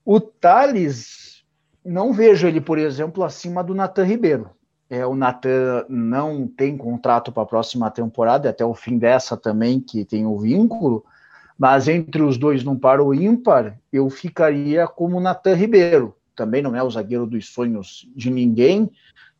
O 0.05 0.21
Thales, 0.21 1.45
não 1.85 2.13
vejo 2.13 2.47
ele, 2.47 2.61
por 2.61 2.79
exemplo, 2.79 3.25
acima 3.25 3.63
do 3.65 3.75
Natan 3.75 4.05
Ribeiro. 4.05 4.51
É, 4.89 5.05
o 5.05 5.17
Natan 5.17 5.85
não 5.89 6.47
tem 6.47 6.77
contrato 6.77 7.33
para 7.33 7.43
a 7.43 7.47
próxima 7.47 7.91
temporada, 7.91 8.51
até 8.51 8.65
o 8.65 8.75
fim 8.75 8.99
dessa 8.99 9.37
também, 9.37 9.81
que 9.81 10.05
tem 10.05 10.27
o 10.27 10.39
vínculo. 10.39 11.05
Mas 11.59 11.89
entre 11.89 12.23
os 12.23 12.37
dois, 12.37 12.63
num 12.63 12.79
par 12.79 13.01
ou 13.01 13.15
ímpar, 13.15 13.79
eu 13.93 14.09
ficaria 14.11 14.87
como 14.87 15.21
Natan 15.21 15.55
Ribeiro. 15.55 16.15
Também 16.35 16.61
não 16.61 16.77
é 16.77 16.83
o 16.83 16.91
zagueiro 16.91 17.27
dos 17.27 17.49
sonhos 17.49 18.07
de 18.15 18.31
ninguém, 18.31 18.91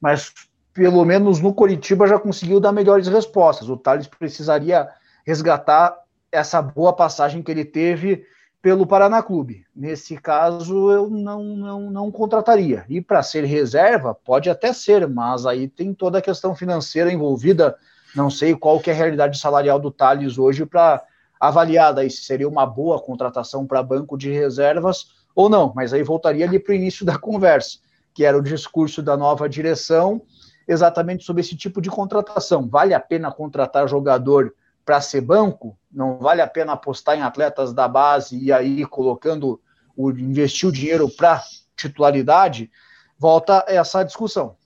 mas 0.01 0.33
pelo 0.73 1.05
menos 1.05 1.41
no 1.41 1.55
Coritiba 1.55 2.07
já 2.07 2.19
conseguiu 2.19 2.59
dar 2.59 2.73
melhores 2.73 3.07
respostas. 3.07 3.69
O 3.69 3.77
Thales 3.77 4.07
precisaria 4.07 4.89
resgatar 5.27 5.97
essa 6.33 6.61
boa 6.61 6.93
passagem 6.93 7.43
que 7.43 7.51
ele 7.51 7.65
teve 7.65 8.25
pelo 8.63 8.87
Paraná 8.87 9.23
Clube. 9.23 9.65
Nesse 9.75 10.17
caso, 10.17 10.91
eu 10.91 11.09
não, 11.09 11.43
não, 11.45 11.91
não 11.91 12.11
contrataria. 12.11 12.85
E 12.89 13.01
para 13.01 13.23
ser 13.23 13.45
reserva, 13.45 14.15
pode 14.15 14.51
até 14.51 14.73
ser, 14.73 15.07
mas 15.07 15.47
aí 15.47 15.69
tem 15.69 15.95
toda 15.95 16.19
a 16.19 16.23
questão 16.23 16.55
financeira 16.55 17.13
envolvida. 17.13 17.77
Não 18.15 18.29
sei 18.29 18.55
qual 18.55 18.81
que 18.81 18.91
é 18.91 18.93
a 18.93 18.97
realidade 18.97 19.39
salarial 19.39 19.79
do 19.79 19.91
Thales 19.91 20.37
hoje 20.39 20.67
para 20.67 21.03
avaliar 21.41 21.95
daí 21.95 22.11
se 22.11 22.23
seria 22.23 22.49
uma 22.49 22.67
boa 22.67 23.01
contratação 23.01 23.67
para 23.67 23.83
banco 23.83 24.17
de 24.17 24.31
reservas 24.31 25.15
ou 25.35 25.49
não. 25.49 25.73
Mas 25.75 25.93
aí 25.93 26.03
voltaria 26.03 26.47
ali 26.47 26.59
para 26.59 26.73
o 26.73 26.75
início 26.75 27.05
da 27.05 27.19
conversa, 27.19 27.79
que 28.15 28.25
era 28.25 28.37
o 28.37 28.43
discurso 28.43 29.03
da 29.03 29.17
nova 29.17 29.49
direção 29.49 30.23
exatamente 30.67 31.25
sobre 31.25 31.43
esse 31.43 31.57
tipo 31.57 31.81
de 31.81 31.91
contratação. 31.91 32.69
Vale 32.69 32.93
a 32.93 33.01
pena 33.01 33.31
contratar 33.31 33.89
jogador 33.89 34.55
para 34.85 35.01
ser 35.01 35.21
banco? 35.21 35.79
Não 35.91 36.19
vale 36.19 36.41
a 36.41 36.47
pena 36.47 36.73
apostar 36.73 37.17
em 37.17 37.23
atletas 37.23 37.73
da 37.73 37.87
base 37.87 38.39
e 38.39 38.53
aí 38.53 38.85
colocando 38.87 39.61
o 39.97 40.11
investir 40.11 40.69
o 40.69 40.73
dinheiro 40.73 41.09
para 41.09 41.43
titularidade? 41.77 42.71
Volta 43.19 43.65
essa 43.69 44.03
discussão. 44.03 44.57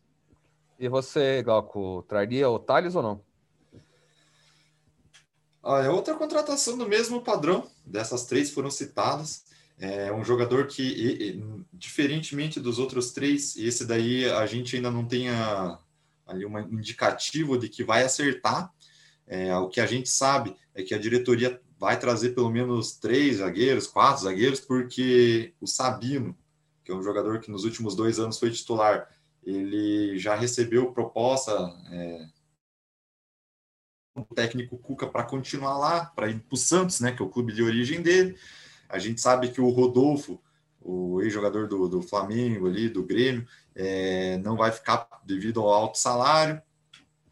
E 0.79 0.89
você, 0.89 1.43
Glauco, 1.43 2.05
traria 2.09 2.49
o 2.49 2.59
Thales 2.59 2.95
ou 2.95 3.03
não? 3.03 3.21
Ah, 5.63 5.81
é 5.81 5.91
outra 5.91 6.15
contratação 6.15 6.77
do 6.77 6.89
mesmo 6.89 7.21
padrão, 7.21 7.69
dessas 7.85 8.25
três 8.25 8.51
foram 8.51 8.71
citadas. 8.71 9.45
É 9.79 10.13
um 10.13 10.23
jogador 10.25 10.67
que, 10.67 11.43
diferentemente 11.73 12.61
dos 12.61 12.79
outros 12.79 13.13
três, 13.13 13.57
esse 13.57 13.87
daí 13.87 14.29
a 14.29 14.45
gente 14.45 14.77
ainda 14.77 14.91
não 14.91 15.07
tem 15.07 15.31
a, 15.31 15.79
ali 16.27 16.45
um 16.45 16.59
indicativo 16.59 17.59
de 17.59 17.69
que 17.69 17.83
vai 17.83 18.03
acertar. 18.03 18.73
É, 19.27 19.57
o 19.57 19.69
que 19.69 19.81
a 19.81 19.87
gente 19.87 20.09
sabe 20.09 20.55
é 20.75 20.83
que 20.83 20.95
a 20.95 20.99
diretoria 20.99 21.61
vai 21.79 21.99
trazer 21.99 22.35
pelo 22.35 22.51
menos 22.51 22.93
três 22.93 23.39
zagueiros, 23.39 23.87
quatro 23.87 24.25
zagueiros, 24.25 24.61
porque 24.61 25.55
o 25.61 25.67
Sabino, 25.67 26.37
que 26.85 26.93
é 26.93 26.95
um 26.95 27.03
jogador 27.03 27.41
que 27.41 27.51
nos 27.51 27.65
últimos 27.65 27.95
dois 27.95 28.19
anos 28.19 28.39
foi 28.39 28.51
titular, 28.51 29.09
ele 29.43 30.19
já 30.19 30.35
recebeu 30.35 30.93
proposta 30.93 31.53
é, 31.91 32.27
do 34.17 34.35
técnico 34.35 34.79
Cuca 34.79 35.07
para 35.07 35.25
continuar 35.25 35.79
lá, 35.79 36.07
para 36.07 36.29
ir 36.29 36.41
para 36.41 36.55
o 36.55 36.59
Santos, 36.59 37.01
né, 37.01 37.13
que 37.13 37.23
é 37.23 37.25
o 37.25 37.29
clube 37.29 37.53
de 37.53 37.63
origem 37.63 38.03
dele. 38.03 38.37
A 38.89 38.99
gente 38.99 39.21
sabe 39.21 39.49
que 39.49 39.61
o 39.61 39.69
Rodolfo, 39.69 40.41
o 40.81 41.21
ex-jogador 41.23 41.69
do, 41.69 41.89
do 41.89 42.03
Flamengo 42.03 42.67
ali, 42.67 42.89
do 42.89 43.05
Grêmio, 43.05 43.47
é, 43.75 44.39
não 44.39 44.57
vai 44.57 44.73
ficar 44.73 45.09
devido 45.25 45.61
ao 45.61 45.69
alto 45.69 45.99
salário. 45.99 46.61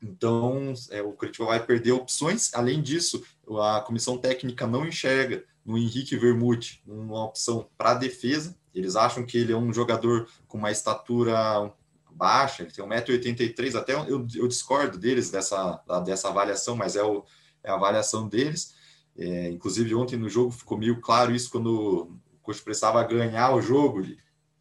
Então, 0.01 0.73
é, 0.91 1.03
o 1.03 1.13
Curitiba 1.13 1.47
vai 1.47 1.65
perder 1.65 1.93
opções. 1.93 2.55
Além 2.55 2.81
disso, 2.81 3.25
a 3.61 3.81
comissão 3.81 4.17
técnica 4.17 4.67
não 4.67 4.87
enxerga 4.87 5.45
no 5.65 5.77
Henrique 5.77 6.17
Vermute 6.17 6.81
uma 6.87 7.25
opção 7.25 7.69
para 7.77 7.95
defesa. 7.95 8.57
Eles 8.73 8.95
acham 8.95 9.27
que 9.27 9.37
ele 9.37 9.53
é 9.53 9.57
um 9.57 9.73
jogador 9.73 10.29
com 10.47 10.59
uma 10.59 10.71
estatura 10.71 11.73
baixa, 12.19 12.63
ele 12.63 12.73
tem 12.73 12.85
1,83m, 12.85 13.77
até 13.77 13.95
eu, 13.95 14.27
eu, 14.35 14.49
discordo 14.49 14.99
deles 14.99 15.31
dessa, 15.31 15.81
dessa 16.05 16.29
avaliação, 16.29 16.75
mas 16.75 16.97
é, 16.97 17.03
o, 17.03 17.25
é 17.63 17.71
a 17.71 17.75
avaliação 17.75 18.29
deles. 18.29 18.75
É, 19.17 19.51
inclusive, 19.51 19.95
ontem 19.95 20.17
no 20.17 20.29
jogo 20.29 20.51
ficou 20.51 20.77
meio 20.77 21.01
claro 21.01 21.35
isso 21.35 21.51
quando 21.51 22.19
o 22.35 22.39
coach 22.43 22.63
precisava 22.63 23.03
ganhar 23.05 23.55
o 23.55 23.63
jogo 23.63 24.03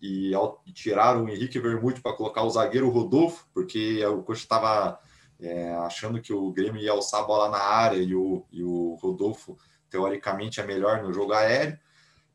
e, 0.02 0.32
e 0.32 0.72
tiraram 0.72 1.26
o 1.26 1.30
Henrique 1.30 1.60
Vermute 1.60 2.02
para 2.02 2.16
colocar 2.16 2.44
o 2.44 2.50
zagueiro 2.50 2.90
Rodolfo, 2.90 3.48
porque 3.54 4.06
o 4.06 4.22
coach 4.22 4.40
estava 4.40 5.00
é, 5.40 5.74
achando 5.78 6.22
que 6.22 6.34
o 6.34 6.52
Grêmio 6.52 6.82
ia 6.82 6.92
alçar 6.92 7.22
a 7.22 7.26
bola 7.26 7.50
na 7.50 7.60
área 7.60 7.98
e 7.98 8.16
o, 8.16 8.46
e 8.52 8.64
o 8.64 8.96
Rodolfo, 9.02 9.58
teoricamente, 9.90 10.60
é 10.60 10.66
melhor 10.66 11.02
no 11.02 11.12
jogo 11.12 11.34
aéreo. 11.34 11.78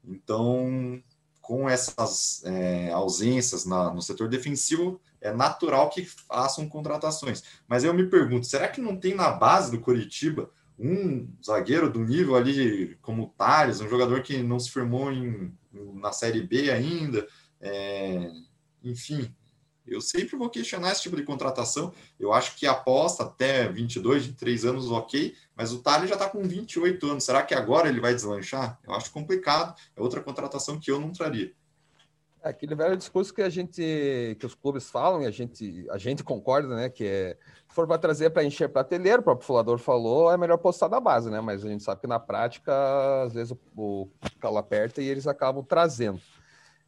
Então, 0.04 1.00
com 1.40 1.68
essas 1.68 2.42
é, 2.44 2.92
ausências 2.92 3.64
na, 3.64 3.92
no 3.92 4.00
setor 4.00 4.28
defensivo, 4.28 5.00
é 5.22 5.32
natural 5.32 5.88
que 5.88 6.04
façam 6.04 6.68
contratações. 6.68 7.42
Mas 7.66 7.84
eu 7.84 7.94
me 7.94 8.06
pergunto, 8.06 8.46
será 8.46 8.68
que 8.68 8.80
não 8.80 8.96
tem 8.96 9.14
na 9.14 9.30
base 9.30 9.70
do 9.70 9.80
Curitiba 9.80 10.50
um 10.78 11.28
zagueiro 11.44 11.88
do 11.88 12.00
nível 12.00 12.34
ali 12.34 12.96
como 13.00 13.22
o 13.22 13.28
Thales, 13.28 13.80
um 13.80 13.88
jogador 13.88 14.22
que 14.22 14.42
não 14.42 14.58
se 14.58 14.70
firmou 14.70 15.12
em, 15.12 15.56
na 15.94 16.12
Série 16.12 16.42
B 16.42 16.70
ainda? 16.70 17.26
É, 17.60 18.30
enfim, 18.82 19.32
eu 19.86 20.00
sempre 20.00 20.36
vou 20.36 20.50
questionar 20.50 20.90
esse 20.90 21.02
tipo 21.02 21.16
de 21.16 21.22
contratação. 21.22 21.92
Eu 22.18 22.32
acho 22.32 22.56
que 22.56 22.66
aposta 22.66 23.22
até 23.22 23.68
22, 23.68 24.26
23 24.26 24.64
anos, 24.64 24.90
ok, 24.90 25.34
mas 25.54 25.72
o 25.72 25.80
Thales 25.80 26.08
já 26.08 26.16
está 26.16 26.28
com 26.28 26.42
28 26.42 27.10
anos. 27.10 27.24
Será 27.24 27.42
que 27.42 27.54
agora 27.54 27.88
ele 27.88 28.00
vai 28.00 28.14
deslanchar? 28.14 28.80
Eu 28.84 28.92
acho 28.94 29.12
complicado. 29.12 29.78
É 29.96 30.00
outra 30.00 30.20
contratação 30.20 30.80
que 30.80 30.90
eu 30.90 31.00
não 31.00 31.12
traria. 31.12 31.52
É 32.44 32.48
aquele 32.48 32.74
velho 32.74 32.96
discurso 32.96 33.32
que 33.32 33.40
a 33.40 33.48
gente, 33.48 34.36
que 34.38 34.44
os 34.44 34.54
clubes 34.54 34.90
falam 34.90 35.22
e 35.22 35.26
a 35.26 35.30
gente, 35.30 35.86
a 35.90 35.96
gente 35.96 36.24
concorda, 36.24 36.74
né? 36.74 36.88
Que 36.88 37.06
é, 37.06 37.36
se 37.68 37.74
for 37.74 37.86
para 37.86 37.98
trazer 37.98 38.30
para 38.30 38.42
encher 38.42 38.68
prateleiro, 38.68 39.20
o 39.20 39.22
próprio 39.22 39.46
Fulador 39.46 39.78
falou, 39.78 40.32
é 40.32 40.36
melhor 40.36 40.58
postar 40.58 40.88
da 40.88 40.98
base, 40.98 41.30
né? 41.30 41.40
Mas 41.40 41.64
a 41.64 41.68
gente 41.68 41.84
sabe 41.84 42.00
que 42.00 42.06
na 42.08 42.18
prática, 42.18 42.72
às 43.22 43.32
vezes 43.32 43.52
o, 43.52 43.58
o 43.76 44.10
calo 44.40 44.58
aperta 44.58 45.00
e 45.00 45.06
eles 45.06 45.28
acabam 45.28 45.64
trazendo. 45.64 46.20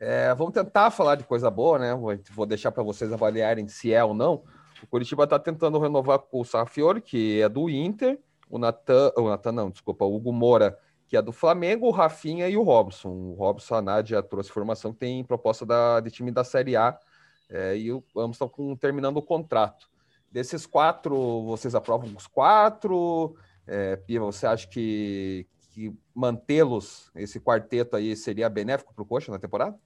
É, 0.01 0.35
vamos 0.35 0.53
tentar 0.53 0.91
falar 0.91 1.15
de 1.15 1.25
coisa 1.25 1.49
boa, 1.51 1.79
né? 1.79 1.95
Vou, 2.33 2.45
deixar 2.47 2.73
para 2.73 2.83
vocês 2.83 3.13
avaliarem 3.13 3.69
se 3.69 3.93
é 3.93 4.05
ou 4.05 4.13
não. 4.13 4.43
O 4.83 4.87
Curitiba 4.89 5.23
está 5.23 5.39
tentando 5.39 5.79
renovar 5.79 6.19
com 6.19 6.41
o 6.41 6.45
Sarfiori, 6.45 7.01
que 7.01 7.41
é 7.41 7.49
do 7.49 7.71
Inter, 7.71 8.19
o 8.51 8.59
Natan, 8.59 9.13
o 9.17 9.29
Natan 9.29 9.53
não, 9.53 9.71
desculpa, 9.71 10.05
o 10.05 10.15
Hugo 10.15 10.33
Moura 10.33 10.77
que 11.15 11.19
é 11.19 11.23
do 11.23 11.31
Flamengo, 11.31 11.87
o 11.87 11.93
Rafinha 11.93 12.49
e 12.49 12.57
o 12.57 12.63
Robson. 12.65 13.09
O 13.09 13.35
Robson, 13.35 13.77
a 13.77 13.83
Nádia 13.83 14.21
trouxe 14.21 14.51
informação 14.51 14.93
que 14.93 14.99
tem 14.99 15.23
proposta 15.23 15.65
da, 15.65 16.01
de 16.01 16.11
time 16.11 16.33
da 16.33 16.43
Série 16.43 16.75
A 16.75 16.99
é, 17.49 17.77
e 17.77 17.93
o, 17.93 18.03
ambos 18.17 18.35
estão 18.35 18.77
terminando 18.77 19.19
o 19.19 19.23
contrato. 19.23 19.89
Desses 20.29 20.67
quatro, 20.67 21.45
vocês 21.45 21.73
aprovam 21.77 22.13
os 22.17 22.27
quatro? 22.27 23.37
É, 23.65 23.95
Piva, 23.95 24.25
você 24.25 24.45
acha 24.45 24.67
que, 24.67 25.47
que 25.71 25.97
mantê-los, 26.13 27.13
esse 27.15 27.39
quarteto 27.39 27.95
aí, 27.95 28.17
seria 28.17 28.51
benéfico 28.51 28.93
para 28.93 29.03
o 29.03 29.07
Coxa 29.07 29.31
na 29.31 29.39
temporada? 29.39 29.79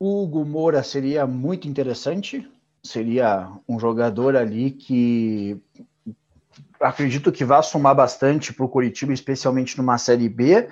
Hugo 0.00 0.44
Moura 0.44 0.82
seria 0.82 1.28
muito 1.28 1.68
interessante. 1.68 2.50
Seria 2.82 3.56
um 3.68 3.78
jogador 3.78 4.34
ali 4.34 4.72
que 4.72 5.62
acredito 6.84 7.32
que 7.32 7.44
vai 7.44 7.62
somar 7.62 7.94
bastante 7.94 8.52
para 8.52 8.64
o 8.64 8.68
Curitiba, 8.68 9.12
especialmente 9.12 9.76
numa 9.78 9.96
Série 9.96 10.28
B, 10.28 10.68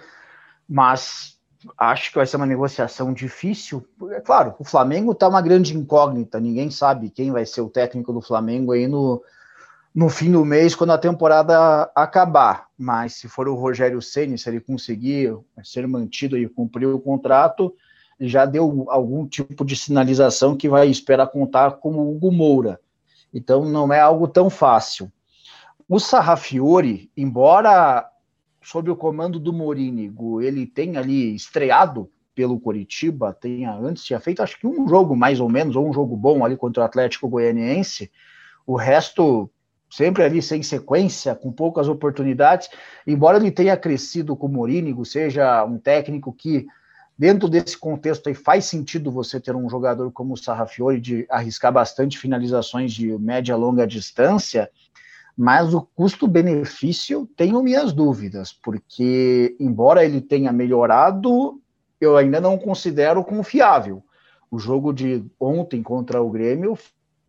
mas 0.69 1.39
acho 1.79 2.11
que 2.11 2.17
vai 2.17 2.27
ser 2.27 2.37
uma 2.37 2.47
negociação 2.47 3.13
difícil. 3.13 3.87
É 4.11 4.21
claro, 4.21 4.55
o 4.59 4.65
Flamengo 4.65 5.13
está 5.13 5.29
uma 5.29 5.41
grande 5.41 5.77
incógnita, 5.77 6.39
ninguém 6.39 6.71
sabe 6.71 7.11
quem 7.11 7.31
vai 7.31 7.47
ser 7.47 7.63
o 7.63 7.71
técnico 7.71 8.13
do 8.13 8.21
Flamengo 8.21 8.73
aí 8.73 8.87
no, 8.87 9.23
no 9.95 10.09
fim 10.09 10.31
do 10.31 10.45
mês, 10.45 10.75
quando 10.75 10.91
a 10.91 10.99
temporada 10.99 11.91
acabar. 11.95 12.67
Mas 12.77 13.15
se 13.15 13.29
for 13.29 13.49
o 13.49 13.55
Rogério 13.55 14.03
Ceni, 14.03 14.37
se 14.37 14.49
ele 14.51 14.61
conseguir 14.61 15.35
ser 15.65 15.87
mantido 15.87 16.37
e 16.37 16.49
cumprir 16.49 16.87
o 16.87 17.01
contrato, 17.01 17.75
já 18.21 18.45
deu 18.45 18.87
algum 18.89 19.27
tipo 19.27 19.65
de 19.65 19.77
sinalização 19.77 20.57
que 20.57 20.69
vai 20.69 20.89
esperar 20.89 21.27
contar 21.29 21.73
com 21.73 21.93
o 21.93 22.15
Hugo 22.15 22.31
Moura. 22.31 22.79
Então 23.33 23.65
não 23.65 23.93
é 23.93 24.01
algo 24.01 24.29
tão 24.29 24.51
fácil. 24.51 25.11
O 25.89 25.99
Sarrafiore, 25.99 27.11
embora 27.17 28.09
sob 28.63 28.91
o 28.91 28.97
comando 28.97 29.39
do 29.39 29.53
Morínigo, 29.53 30.41
ele 30.41 30.67
tenha 30.67 31.01
ali 31.01 31.35
estreado 31.35 32.09
pelo 32.35 32.59
Coritiba, 32.59 33.37
tenha 33.39 33.75
antes 33.75 34.05
tinha 34.05 34.21
feito 34.21 34.43
acho 34.43 34.59
que 34.59 34.67
um 34.67 34.89
jogo 34.89 35.15
mais 35.15 35.41
ou 35.41 35.49
menos, 35.49 35.77
ou 35.77 35.89
um 35.89 35.93
jogo 35.93 36.17
bom 36.17 36.45
ali 36.45 36.57
contra 36.57 36.83
o 36.83 36.87
Atlético 36.87 37.29
Goianiense, 37.29 38.11
o 38.67 38.77
resto 38.77 39.51
sempre 39.91 40.23
ali 40.23 40.41
sem 40.41 40.63
sequência, 40.63 41.35
com 41.35 41.53
poucas 41.53 41.89
oportunidades, 41.89 42.71
embora 43.07 43.37
ele 43.37 43.51
tenha 43.51 43.77
crescido 43.77 44.35
com 44.35 44.47
o 44.47 44.51
Morínigo, 44.51 45.05
seja 45.05 45.63
um 45.65 45.77
técnico 45.77 46.33
que 46.33 46.67
dentro 47.19 47.49
desse 47.49 47.77
contexto 47.77 48.29
aí 48.29 48.35
faz 48.35 48.65
sentido 48.65 49.11
você 49.11 49.39
ter 49.39 49.55
um 49.55 49.69
jogador 49.69 50.11
como 50.11 50.33
o 50.33 50.37
Sarrafiore 50.37 50.99
de 50.99 51.27
arriscar 51.29 51.71
bastante 51.71 52.19
finalizações 52.19 52.93
de 52.93 53.17
média 53.19 53.55
longa 53.55 53.87
distância, 53.87 54.71
mas 55.37 55.73
o 55.75 55.83
custo-benefício 55.83 57.29
tenho 57.37 57.63
minhas 57.63 57.93
dúvidas, 57.93 58.53
porque 58.53 59.57
embora 59.59 60.05
ele 60.05 60.21
tenha 60.21 60.53
melhorado, 60.53 61.61
eu 62.01 62.17
ainda 62.17 62.41
não 62.41 62.59
considero 62.59 63.25
confiável. 63.25 64.03
O 64.51 64.59
jogo 64.59 64.93
de 64.93 65.25
ontem 65.41 65.83
contra 65.83 66.23
o 66.23 66.31
Grêmio 66.31 66.77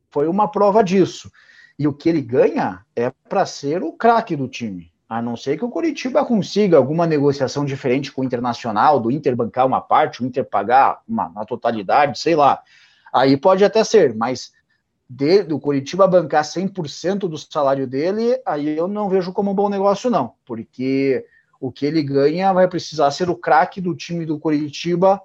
foi 0.10 0.28
uma 0.28 0.48
prova 0.48 0.84
disso. 0.84 1.32
E 1.78 1.88
o 1.88 1.94
que 1.94 2.08
ele 2.08 2.22
ganha 2.22 2.86
é 2.96 3.12
para 3.28 3.46
ser 3.46 3.82
o 3.82 3.94
craque 3.94 4.36
do 4.36 4.48
time. 4.48 4.92
A 5.10 5.22
não 5.22 5.36
ser 5.36 5.58
que 5.58 5.66
o 5.66 5.70
Curitiba 5.70 6.26
consiga 6.26 6.78
alguma 6.78 7.06
negociação 7.06 7.66
diferente 7.66 8.12
com 8.12 8.22
o 8.22 8.24
Internacional, 8.24 9.00
do 9.00 9.12
Inter 9.12 9.36
bancar 9.36 9.66
uma 9.66 9.82
parte, 9.82 10.24
o 10.24 10.26
Inter 10.26 10.44
pagar 10.44 11.02
uma, 11.08 11.46
totalidade, 11.46 12.20
sei 12.20 12.36
lá. 12.36 12.62
Aí 13.13 13.38
pode 13.38 13.63
até 13.63 13.84
ser, 13.84 14.16
mas 14.16 14.52
de, 15.15 15.43
do 15.43 15.60
Curitiba 15.60 16.08
bancar 16.08 16.43
100% 16.43 17.19
do 17.30 17.38
salário 17.38 17.86
dele, 17.86 18.41
aí 18.45 18.76
eu 18.76 18.88
não 18.88 19.08
vejo 19.08 19.32
como 19.32 19.52
um 19.52 19.54
bom 19.54 19.69
negócio, 19.69 20.10
não. 20.10 20.34
Porque 20.43 21.23
o 21.60 21.71
que 21.71 21.86
ele 21.86 22.02
ganha 22.02 22.52
vai 22.52 22.67
precisar 22.67 23.12
ser 23.12 23.30
o 23.30 23.36
craque 23.36 23.80
do 23.80 23.95
time 23.95 24.26
do 24.26 24.39
Curitiba 24.39 25.21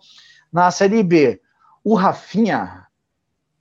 na 0.53 0.71
Série 0.71 1.03
B. 1.03 1.41
O 1.83 1.95
Rafinha 1.95 2.87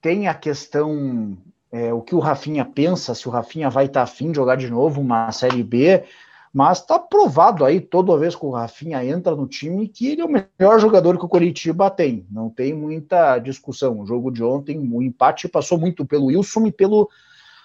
tem 0.02 0.28
a 0.28 0.34
questão, 0.34 1.36
é, 1.72 1.94
o 1.94 2.02
que 2.02 2.14
o 2.14 2.20
Rafinha 2.20 2.64
pensa, 2.64 3.14
se 3.14 3.26
o 3.26 3.30
Rafinha 3.30 3.70
vai 3.70 3.86
estar 3.86 4.00
tá 4.00 4.04
afim 4.04 4.30
de 4.30 4.36
jogar 4.36 4.56
de 4.56 4.68
novo 4.68 5.00
uma 5.00 5.32
Série 5.32 5.62
B, 5.62 6.04
mas 6.52 6.78
está 6.78 6.98
provado 6.98 7.64
aí 7.64 7.80
toda 7.80 8.16
vez 8.16 8.34
que 8.34 8.44
o 8.44 8.50
Rafinha 8.50 9.04
entra 9.04 9.34
no 9.36 9.46
time 9.46 9.88
que 9.88 10.08
ele 10.08 10.22
é 10.22 10.24
o 10.24 10.28
melhor 10.28 10.80
jogador 10.80 11.18
que 11.18 11.24
o 11.24 11.28
Curitiba 11.28 11.90
tem. 11.90 12.26
Não 12.30 12.48
tem 12.48 12.72
muita 12.72 13.38
discussão. 13.38 14.00
O 14.00 14.06
jogo 14.06 14.30
de 14.30 14.42
ontem, 14.42 14.78
o 14.78 15.02
empate 15.02 15.48
passou 15.48 15.78
muito 15.78 16.06
pelo 16.06 16.26
Wilson 16.26 16.66
e 16.66 16.72
pelo 16.72 17.08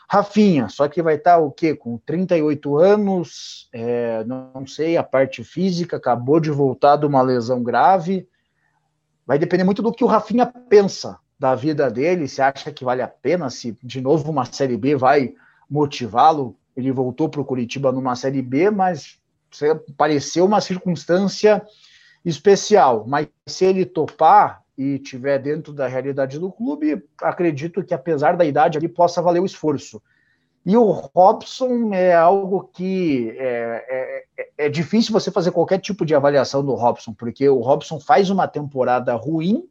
Rafinha, 0.10 0.70
só 0.70 0.88
que 0.88 1.02
vai 1.02 1.16
estar 1.16 1.38
tá 1.38 1.40
o 1.40 1.50
quê? 1.50 1.76
Com 1.76 1.98
38 1.98 2.78
anos, 2.78 3.68
é, 3.74 4.24
não 4.26 4.68
sei, 4.68 4.96
a 4.96 5.02
parte 5.02 5.44
física, 5.44 5.98
acabou 5.98 6.40
de 6.40 6.52
voltar 6.52 6.98
de 6.98 7.06
uma 7.06 7.22
lesão 7.22 7.64
grave. 7.64 8.28
Vai 9.26 9.40
depender 9.40 9.64
muito 9.64 9.82
do 9.82 9.92
que 9.92 10.04
o 10.04 10.08
Rafinha 10.08 10.46
pensa 10.46 11.18
da 11.40 11.56
vida 11.56 11.90
dele, 11.90 12.28
se 12.28 12.42
acha 12.42 12.72
que 12.72 12.86
vale 12.86 13.02
a 13.02 13.08
pena, 13.08 13.50
se 13.50 13.78
de 13.82 14.02
novo 14.02 14.30
uma 14.30 14.46
Série 14.46 14.78
B 14.78 14.96
vai 14.96 15.34
motivá-lo. 15.70 16.56
Ele 16.76 16.92
voltou 16.92 17.30
para 17.30 17.42
o 17.42 17.46
Curitiba 17.46 17.92
numa 17.92 18.16
Série 18.16 18.42
B, 18.42 18.70
mas 18.70 19.20
pareceu 19.98 20.46
uma 20.46 20.62
circunstância 20.62 21.62
especial. 22.26 23.06
Mas 23.08 23.28
se 23.48 23.66
ele 23.66 23.86
topar, 23.86 24.64
e 24.78 24.98
tiver 25.00 25.40
dentro 25.40 25.72
da 25.72 25.88
realidade 25.88 26.40
do 26.40 26.52
clube, 26.52 27.04
acredito 27.22 27.84
que 27.84 27.94
apesar 27.94 28.36
da 28.36 28.46
idade 28.46 28.78
ali 28.78 28.88
possa 28.88 29.22
valer 29.22 29.40
o 29.40 29.46
esforço. 29.46 30.02
E 30.66 30.78
o 30.78 30.90
Robson 30.92 31.94
é 31.94 32.14
algo 32.14 32.70
que 32.74 33.36
é, 33.38 34.24
é, 34.38 34.66
é, 34.66 34.70
difícil 34.70 35.12
você 35.12 35.30
fazer 35.30 35.52
qualquer 35.52 35.80
tipo 35.80 36.06
de 36.06 36.16
avaliação 36.16 36.64
do 36.64 36.74
Robson, 36.74 37.14
porque 37.14 37.48
o 37.50 37.60
Robson 37.60 38.00
faz 38.00 38.30
uma 38.30 38.48
temporada 38.48 39.14
ruim, 39.14 39.68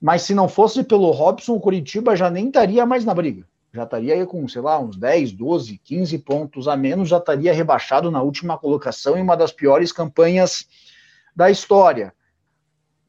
mas 0.00 0.22
se 0.22 0.34
não 0.34 0.48
fosse 0.48 0.82
pelo 0.82 1.10
Robson, 1.10 1.54
o 1.54 1.60
Curitiba 1.60 2.16
já 2.16 2.30
nem 2.30 2.46
estaria 2.46 2.86
mais 2.86 3.04
na 3.04 3.14
briga. 3.14 3.46
Já 3.72 3.84
estaria 3.84 4.26
com, 4.26 4.46
sei 4.48 4.62
lá, 4.62 4.78
uns 4.78 4.96
10, 4.96 5.32
12, 5.32 5.78
15 5.78 6.18
pontos 6.18 6.68
a 6.68 6.76
menos, 6.76 7.08
já 7.08 7.18
estaria 7.18 7.52
rebaixado 7.52 8.10
na 8.10 8.22
última 8.22 8.56
colocação 8.58 9.16
em 9.16 9.22
uma 9.22 9.36
das 9.36 9.52
piores 9.52 9.92
campanhas 9.92 10.66
da 11.36 11.50
história 11.50 12.12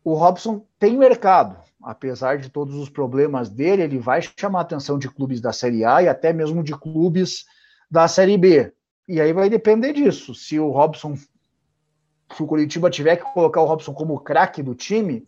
o 0.04 0.14
Robson 0.14 0.66
tem 0.80 0.98
mercado. 0.98 1.58
Apesar 1.82 2.38
de 2.38 2.50
todos 2.50 2.76
os 2.76 2.90
problemas 2.90 3.50
dele, 3.50 3.84
ele 3.84 4.00
vai 4.00 4.22
chamar 4.22 4.60
a 4.60 4.62
atenção 4.64 4.98
de 4.98 5.10
clubes 5.10 5.40
da 5.40 5.54
Série 5.54 5.86
A 5.86 6.02
e 6.04 6.08
até 6.08 6.34
mesmo 6.34 6.64
de 6.64 6.74
clubes 6.74 7.46
da 7.90 8.08
Série 8.08 8.38
B. 8.38 8.74
E 9.08 9.22
aí 9.22 9.32
vai 9.32 9.50
depender 9.50 9.94
disso. 9.94 10.36
Se 10.36 10.60
o 10.60 10.70
Robson, 10.72 11.16
se 11.16 12.44
o 12.44 12.48
Curitiba 12.48 12.90
tiver 12.90 13.18
que 13.18 13.34
colocar 13.34 13.62
o 13.62 13.66
Robson 13.66 13.94
como 13.94 14.20
craque 14.20 14.62
do 14.62 14.76
time, 14.76 15.26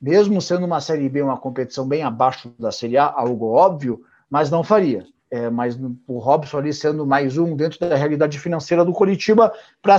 mesmo 0.00 0.42
sendo 0.42 0.66
uma 0.66 0.80
Série 0.80 1.08
B 1.08 1.22
uma 1.22 1.38
competição 1.38 1.86
bem 1.86 2.02
abaixo 2.02 2.52
da 2.58 2.70
Série 2.70 2.98
A, 2.98 3.06
algo 3.06 3.46
óbvio, 3.46 4.04
mas 4.30 4.50
não 4.50 4.62
faria. 4.62 5.06
É, 5.30 5.50
mas 5.50 5.78
o 6.06 6.18
Robson 6.18 6.58
ali 6.58 6.72
sendo 6.72 7.06
mais 7.06 7.36
um 7.36 7.56
dentro 7.56 7.80
da 7.80 7.96
realidade 7.96 8.38
financeira 8.38 8.84
do 8.84 8.92
Curitiba 8.92 9.52
para 9.82 9.96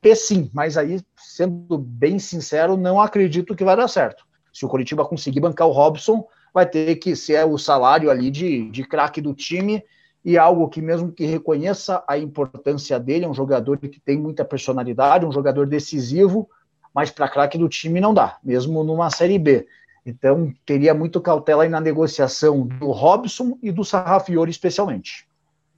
P 0.00 0.14
sim, 0.14 0.50
mas 0.52 0.76
aí, 0.76 1.00
sendo 1.16 1.78
bem 1.78 2.18
sincero, 2.18 2.76
não 2.76 3.00
acredito 3.00 3.56
que 3.56 3.64
vai 3.64 3.76
dar 3.76 3.88
certo. 3.88 4.24
Se 4.52 4.64
o 4.64 4.68
Curitiba 4.68 5.04
conseguir 5.04 5.40
bancar 5.40 5.66
o 5.66 5.72
Robson, 5.72 6.26
vai 6.52 6.66
ter 6.66 6.96
que 6.96 7.16
ser 7.16 7.44
o 7.46 7.58
salário 7.58 8.10
ali 8.10 8.30
de, 8.30 8.70
de 8.70 8.84
craque 8.84 9.20
do 9.20 9.34
time 9.34 9.82
e 10.24 10.36
algo 10.36 10.68
que 10.68 10.82
mesmo 10.82 11.12
que 11.12 11.24
reconheça 11.24 12.02
a 12.06 12.18
importância 12.18 12.98
dele, 12.98 13.24
é 13.24 13.28
um 13.28 13.34
jogador 13.34 13.78
que 13.78 14.00
tem 14.00 14.18
muita 14.18 14.44
personalidade, 14.44 15.24
um 15.24 15.32
jogador 15.32 15.66
decisivo, 15.66 16.48
mas 16.94 17.10
para 17.10 17.28
craque 17.28 17.56
do 17.56 17.68
time 17.68 18.00
não 18.00 18.12
dá, 18.12 18.36
mesmo 18.42 18.84
numa 18.84 19.10
Série 19.10 19.38
B. 19.38 19.66
Então, 20.04 20.54
teria 20.64 20.94
muito 20.94 21.20
cautela 21.20 21.64
aí 21.64 21.68
na 21.68 21.80
negociação 21.80 22.66
do 22.66 22.90
Robson 22.90 23.58
e 23.62 23.70
do 23.70 23.84
Sarrafiori 23.84 24.50
especialmente. 24.50 25.28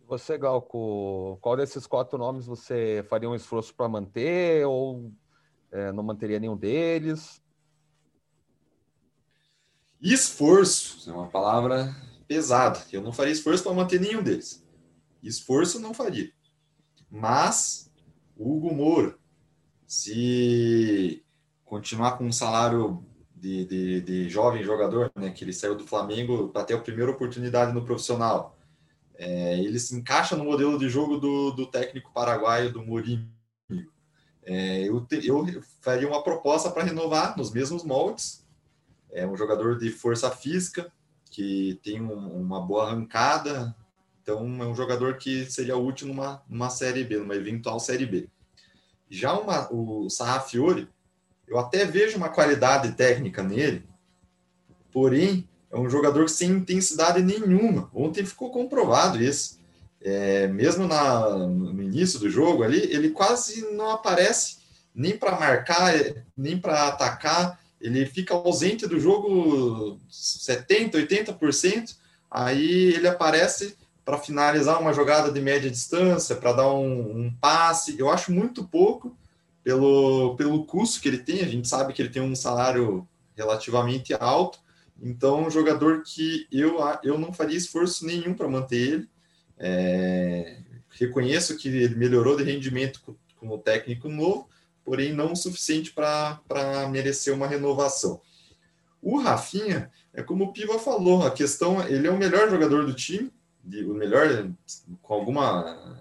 Você, 0.07 0.37
Galco, 0.37 1.39
qual 1.41 1.57
desses 1.57 1.87
quatro 1.87 2.19
nomes 2.19 2.45
você 2.45 3.05
faria 3.09 3.29
um 3.31 3.35
esforço 3.35 3.75
para 3.75 3.89
manter 3.89 4.67
ou 4.67 5.13
é, 5.71 5.93
não 5.93 6.03
manteria 6.03 6.41
nenhum 6.41 6.57
deles? 6.57 7.41
Esforço 10.01 11.09
é 11.09 11.13
uma 11.13 11.29
palavra 11.29 11.95
pesada. 12.27 12.81
Eu 12.91 13.03
não 13.03 13.13
faria 13.13 13.33
esforço 13.33 13.63
para 13.63 13.73
manter 13.73 14.01
nenhum 14.01 14.23
deles. 14.23 14.67
Esforço 15.23 15.79
não 15.79 15.93
faria. 15.93 16.33
Mas 17.11 17.93
o 18.37 18.57
Hugo 18.57 18.75
Moura, 18.75 19.19
se 19.87 21.25
continuar 21.65 22.17
com 22.17 22.25
um 22.25 22.33
salário 22.33 23.05
de, 23.41 23.65
de, 23.65 24.01
de 24.03 24.29
jovem 24.29 24.63
jogador, 24.63 25.11
né, 25.17 25.31
que 25.31 25.43
ele 25.43 25.53
saiu 25.53 25.75
do 25.75 25.87
Flamengo 25.87 26.49
para 26.49 26.65
ter 26.65 26.75
a 26.75 26.81
primeira 26.81 27.11
oportunidade 27.11 27.73
no 27.73 27.85
profissional, 27.85 28.59
é, 29.15 29.59
ele 29.59 29.79
se 29.79 29.95
encaixa 29.97 30.37
no 30.37 30.45
modelo 30.45 30.79
de 30.79 30.89
jogo 30.89 31.19
do, 31.19 31.51
do 31.51 31.67
técnico 31.67 32.13
paraguaio, 32.13 32.73
do 32.73 32.83
Mourinho. 32.83 33.29
É, 34.43 34.89
eu, 34.89 35.01
te, 35.03 35.27
eu 35.27 35.45
faria 35.81 36.09
uma 36.09 36.23
proposta 36.23 36.71
para 36.71 36.85
renovar 36.85 37.37
nos 37.37 37.53
mesmos 37.53 37.85
moldes. 37.85 38.45
É 39.11 39.27
um 39.27 39.37
jogador 39.37 39.79
de 39.79 39.91
força 39.91 40.31
física, 40.31 40.91
que 41.31 41.79
tem 41.83 42.01
um, 42.01 42.41
uma 42.41 42.61
boa 42.61 42.89
arrancada, 42.89 43.75
então 44.23 44.41
é 44.63 44.67
um 44.67 44.75
jogador 44.75 45.17
que 45.19 45.45
seria 45.47 45.77
útil 45.77 46.09
numa, 46.09 46.43
numa 46.49 46.71
Série 46.71 47.05
B, 47.05 47.19
numa 47.19 47.35
eventual 47.35 47.79
Série 47.79 48.07
B. 48.07 48.29
Já 49.09 49.39
uma, 49.39 49.73
o 49.73 50.09
Sarrafiore, 50.09 50.89
eu 51.51 51.59
até 51.59 51.85
vejo 51.85 52.17
uma 52.17 52.29
qualidade 52.29 52.93
técnica 52.93 53.43
nele, 53.43 53.85
porém 54.93 55.49
é 55.71 55.77
um 55.77 55.91
jogador 55.91 56.29
sem 56.29 56.51
intensidade 56.51 57.21
nenhuma. 57.21 57.91
Ontem 57.93 58.25
ficou 58.25 58.51
comprovado 58.51 59.21
isso. 59.21 59.59
É, 60.01 60.47
mesmo 60.47 60.87
na, 60.87 61.29
no 61.29 61.83
início 61.83 62.21
do 62.21 62.31
jogo 62.31 62.63
ali, 62.63 62.79
ele 62.93 63.11
quase 63.11 63.63
não 63.73 63.91
aparece 63.91 64.59
nem 64.95 65.17
para 65.17 65.39
marcar, 65.39 65.93
nem 66.37 66.57
para 66.57 66.87
atacar. 66.87 67.61
Ele 67.81 68.07
fica 68.07 68.33
ausente 68.33 68.87
do 68.87 69.01
jogo 69.01 69.99
70%, 70.11 70.93
80%. 70.93 71.97
Aí 72.31 72.95
ele 72.95 73.09
aparece 73.09 73.77
para 74.05 74.19
finalizar 74.19 74.81
uma 74.81 74.93
jogada 74.93 75.31
de 75.31 75.41
média 75.41 75.71
distância, 75.71 76.37
para 76.37 76.53
dar 76.53 76.73
um, 76.73 77.27
um, 77.27 77.35
passe. 77.41 77.99
Eu 77.99 78.09
acho 78.09 78.33
muito 78.33 78.65
pouco 78.65 79.17
pelo, 79.71 80.37
pelo 80.37 80.65
custo 80.65 81.01
que 81.01 81.09
ele 81.09 81.19
tem. 81.19 81.41
A 81.41 81.49
gente 81.49 81.69
sabe 81.69 81.93
que 81.93 82.03
ele 82.03 82.09
tem 82.09 82.23
um 82.23 82.35
salário 82.35 83.07
relativamente 83.37 84.13
alto 84.15 84.59
então, 85.03 85.47
um 85.47 85.51
jogador 85.51 86.03
que 86.03 86.47
eu, 86.53 86.79
eu 87.03 87.19
não 87.19 87.33
faria 87.33 87.57
esforço 87.57 88.05
nenhum 88.05 88.35
para 88.35 88.49
manter 88.49 88.77
ele. 88.77 89.09
É, 89.59 90.59
reconheço 90.91 91.57
que 91.57 91.69
ele 91.69 91.95
melhorou 91.95 92.37
de 92.37 92.45
rendimento 92.45 93.01
com, 93.37 93.49
o 93.49 93.59
técnico 93.59 94.09
novo, 94.09 94.49
porém 94.85 95.15
não 95.15 95.33
o 95.33 95.37
suficiente 95.37 95.93
para 95.93 96.89
merecer 96.91 97.33
uma 97.33 97.47
renovação. 97.47 98.21
O 99.01 99.19
Rafinha, 99.19 99.91
é 100.13 100.23
como 100.23 100.45
o 100.45 100.53
Piva 100.53 100.79
falou, 100.79 101.27
a 101.27 101.31
questão, 101.31 101.83
ele 101.89 102.07
é 102.07 102.11
o 102.11 102.19
melhor 102.19 102.51
jogador 102.51 102.85
do 102.85 102.93
time, 102.93 103.33
o 103.65 103.95
melhor 103.95 104.51
com 105.01 105.15
alguma 105.15 105.99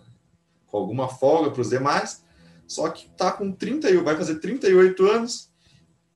com 0.68 0.78
alguma 0.78 1.08
folga 1.08 1.50
para 1.50 1.62
os 1.62 1.70
demais, 1.70 2.24
só 2.70 2.88
que 2.90 3.08
está 3.08 3.32
com 3.32 3.52
30, 3.52 4.02
vai 4.02 4.16
fazer 4.16 4.36
38 4.36 5.06
anos, 5.08 5.50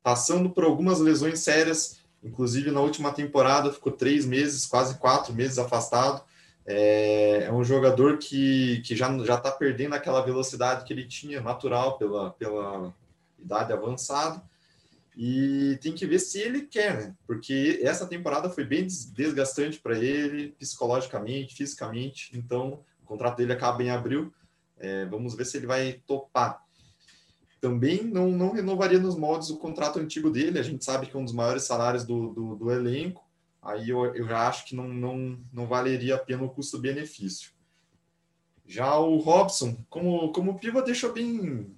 passando 0.01 0.49
por 0.49 0.63
algumas 0.63 0.99
lesões 0.99 1.39
sérias 1.39 2.03
Inclusive, 2.23 2.71
na 2.71 2.79
última 2.79 3.11
temporada, 3.11 3.71
ficou 3.71 3.91
três 3.91 4.25
meses, 4.25 4.65
quase 4.65 4.97
quatro 4.97 5.33
meses 5.33 5.59
afastado. 5.59 6.23
É, 6.65 7.43
é 7.43 7.51
um 7.51 7.63
jogador 7.63 8.17
que, 8.17 8.81
que 8.85 8.95
já 8.95 9.09
está 9.17 9.51
perdendo 9.51 9.93
aquela 9.93 10.21
velocidade 10.21 10.85
que 10.85 10.93
ele 10.93 11.05
tinha, 11.05 11.41
natural, 11.41 11.97
pela, 11.97 12.31
pela 12.31 12.93
idade 13.37 13.73
avançada. 13.73 14.41
E 15.15 15.77
tem 15.81 15.93
que 15.93 16.05
ver 16.05 16.17
se 16.19 16.39
ele 16.39 16.61
quer, 16.61 16.95
né? 16.95 17.15
Porque 17.27 17.81
essa 17.83 18.07
temporada 18.07 18.49
foi 18.49 18.63
bem 18.63 18.87
desgastante 18.87 19.79
para 19.79 19.99
ele, 19.99 20.55
psicologicamente, 20.57 21.55
fisicamente. 21.55 22.31
Então, 22.33 22.79
o 23.03 23.05
contrato 23.05 23.37
dele 23.37 23.51
acaba 23.51 23.83
em 23.83 23.89
abril. 23.91 24.33
É, 24.83 25.05
vamos 25.05 25.33
ver 25.33 25.45
se 25.45 25.55
ele 25.55 25.65
vai 25.65 26.01
topar. 26.05 26.61
também 27.61 28.03
não, 28.03 28.29
não 28.29 28.51
renovaria 28.51 28.99
nos 28.99 29.15
moldes 29.15 29.49
o 29.49 29.57
contrato 29.57 29.97
antigo 29.97 30.29
dele. 30.29 30.59
A 30.59 30.63
gente 30.63 30.83
sabe 30.83 31.07
que 31.07 31.15
é 31.15 31.19
um 31.19 31.23
dos 31.23 31.33
maiores 31.33 31.63
salários 31.63 32.03
do, 32.03 32.33
do, 32.33 32.55
do 32.57 32.69
elenco. 32.69 33.25
Aí 33.61 33.89
eu, 33.89 34.13
eu 34.13 34.27
já 34.27 34.45
acho 34.45 34.65
que 34.65 34.75
não, 34.75 34.89
não, 34.89 35.39
não 35.53 35.65
valeria 35.65 36.15
a 36.15 36.19
pena 36.19 36.43
o 36.43 36.49
custo-benefício. 36.49 37.53
Já 38.65 38.97
o 38.97 39.17
Robson, 39.19 39.77
como, 39.89 40.33
como 40.33 40.59
Piva 40.59 40.81
deixou 40.81 41.13
bem, 41.13 41.73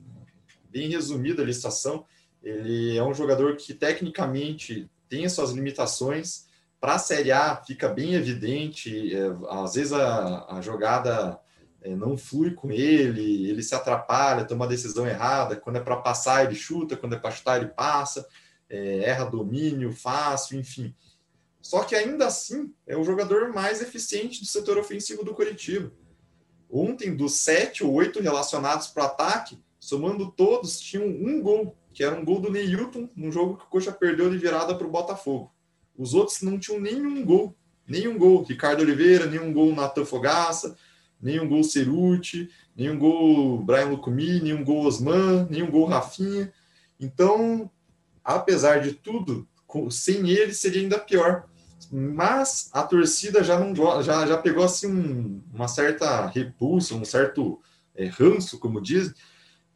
bem 0.68 0.90
resumida 0.90 1.44
a 1.44 1.46
licitação, 1.46 2.06
ele 2.42 2.98
é 2.98 3.04
um 3.04 3.14
jogador 3.14 3.56
que 3.56 3.72
tecnicamente 3.76 4.90
tem 5.08 5.26
as 5.26 5.34
suas 5.34 5.52
limitações. 5.52 6.48
Para 6.82 6.96
a 6.96 7.00
Série 7.00 7.32
A 7.32 7.56
fica 7.58 7.88
bem 7.88 8.16
evidente, 8.16 9.16
é, 9.16 9.28
às 9.50 9.76
vezes 9.76 9.94
a, 9.94 10.58
a 10.58 10.62
jogada 10.62 11.40
não 11.94 12.18
flui 12.18 12.52
com 12.52 12.72
ele, 12.72 13.50
ele 13.50 13.62
se 13.62 13.76
atrapalha, 13.76 14.46
toma 14.46 14.64
uma 14.64 14.70
decisão 14.70 15.06
errada. 15.06 15.58
Quando 15.58 15.76
é 15.76 15.82
para 15.82 15.98
passar, 15.98 16.46
ele 16.46 16.56
chuta, 16.56 16.96
quando 16.96 17.16
é 17.16 17.20
para 17.20 17.32
chutar, 17.32 17.58
ele 17.58 17.72
passa, 17.72 18.26
é, 18.70 19.04
erra 19.10 19.26
domínio 19.26 19.92
fácil, 19.92 20.58
enfim. 20.58 20.96
Só 21.62 21.84
que 21.84 21.96
ainda 21.96 22.28
assim 22.28 22.74
é 22.88 22.96
o 22.96 23.04
jogador 23.04 23.52
mais 23.52 23.82
eficiente 23.82 24.40
do 24.40 24.48
setor 24.48 24.78
ofensivo 24.78 25.26
do 25.26 25.34
Curitiba. 25.34 25.92
Ontem, 26.70 27.16
dos 27.16 27.36
sete 27.36 27.84
ou 27.84 27.92
oito 27.94 28.22
relacionados 28.22 28.88
para 28.88 29.04
o 29.04 29.06
ataque, 29.08 29.60
somando 29.80 30.32
todos, 30.32 30.80
tinham 30.80 31.06
um 31.06 31.42
gol, 31.42 31.78
que 31.94 32.04
era 32.04 32.16
um 32.16 32.26
gol 32.26 32.40
do 32.40 32.52
Neilton, 32.52 33.10
num 33.16 33.32
jogo 33.32 33.58
que 33.58 33.66
o 33.66 33.68
Coxa 33.68 33.92
perdeu 33.92 34.30
de 34.30 34.38
virada 34.38 34.76
para 34.76 34.88
o 34.88 34.92
Botafogo. 34.92 35.54
Os 35.98 36.14
outros 36.14 36.42
não 36.42 36.60
tinham 36.60 36.80
nenhum 36.80 37.24
gol, 37.24 37.56
nenhum 37.88 38.18
gol. 38.18 38.44
Ricardo 38.44 38.82
Oliveira, 38.82 39.26
nenhum 39.26 39.54
gol 39.54 39.74
Natan 39.74 40.06
Fogaça, 40.06 40.76
nenhum 41.22 41.48
gol 41.48 41.64
Ceruti, 41.64 42.50
nenhum 42.76 42.98
gol 42.98 43.64
Brian 43.64 43.88
Lucumi, 43.88 44.42
nenhum 44.42 44.64
gol 44.64 44.86
Osman, 44.86 45.48
nenhum 45.50 45.72
gol 45.72 45.86
Rafinha. 45.86 46.52
Então, 47.00 47.70
apesar 48.24 48.82
de 48.82 48.94
tudo, 48.94 49.48
sem 49.90 50.30
ele 50.30 50.54
seria 50.54 50.82
ainda 50.82 51.00
pior 51.00 51.48
mas 51.92 52.70
a 52.74 52.84
torcida 52.84 53.44
já 53.44 53.60
não 53.60 53.76
já, 54.04 54.26
já 54.26 54.38
pegou 54.38 54.64
assim 54.64 54.88
um, 54.88 55.42
uma 55.54 55.68
certa 55.68 56.28
repulsa, 56.28 56.96
um 56.96 57.06
certo 57.06 57.60
é, 57.96 58.08
ranço, 58.08 58.60
como 58.60 58.82
diz, 58.82 59.14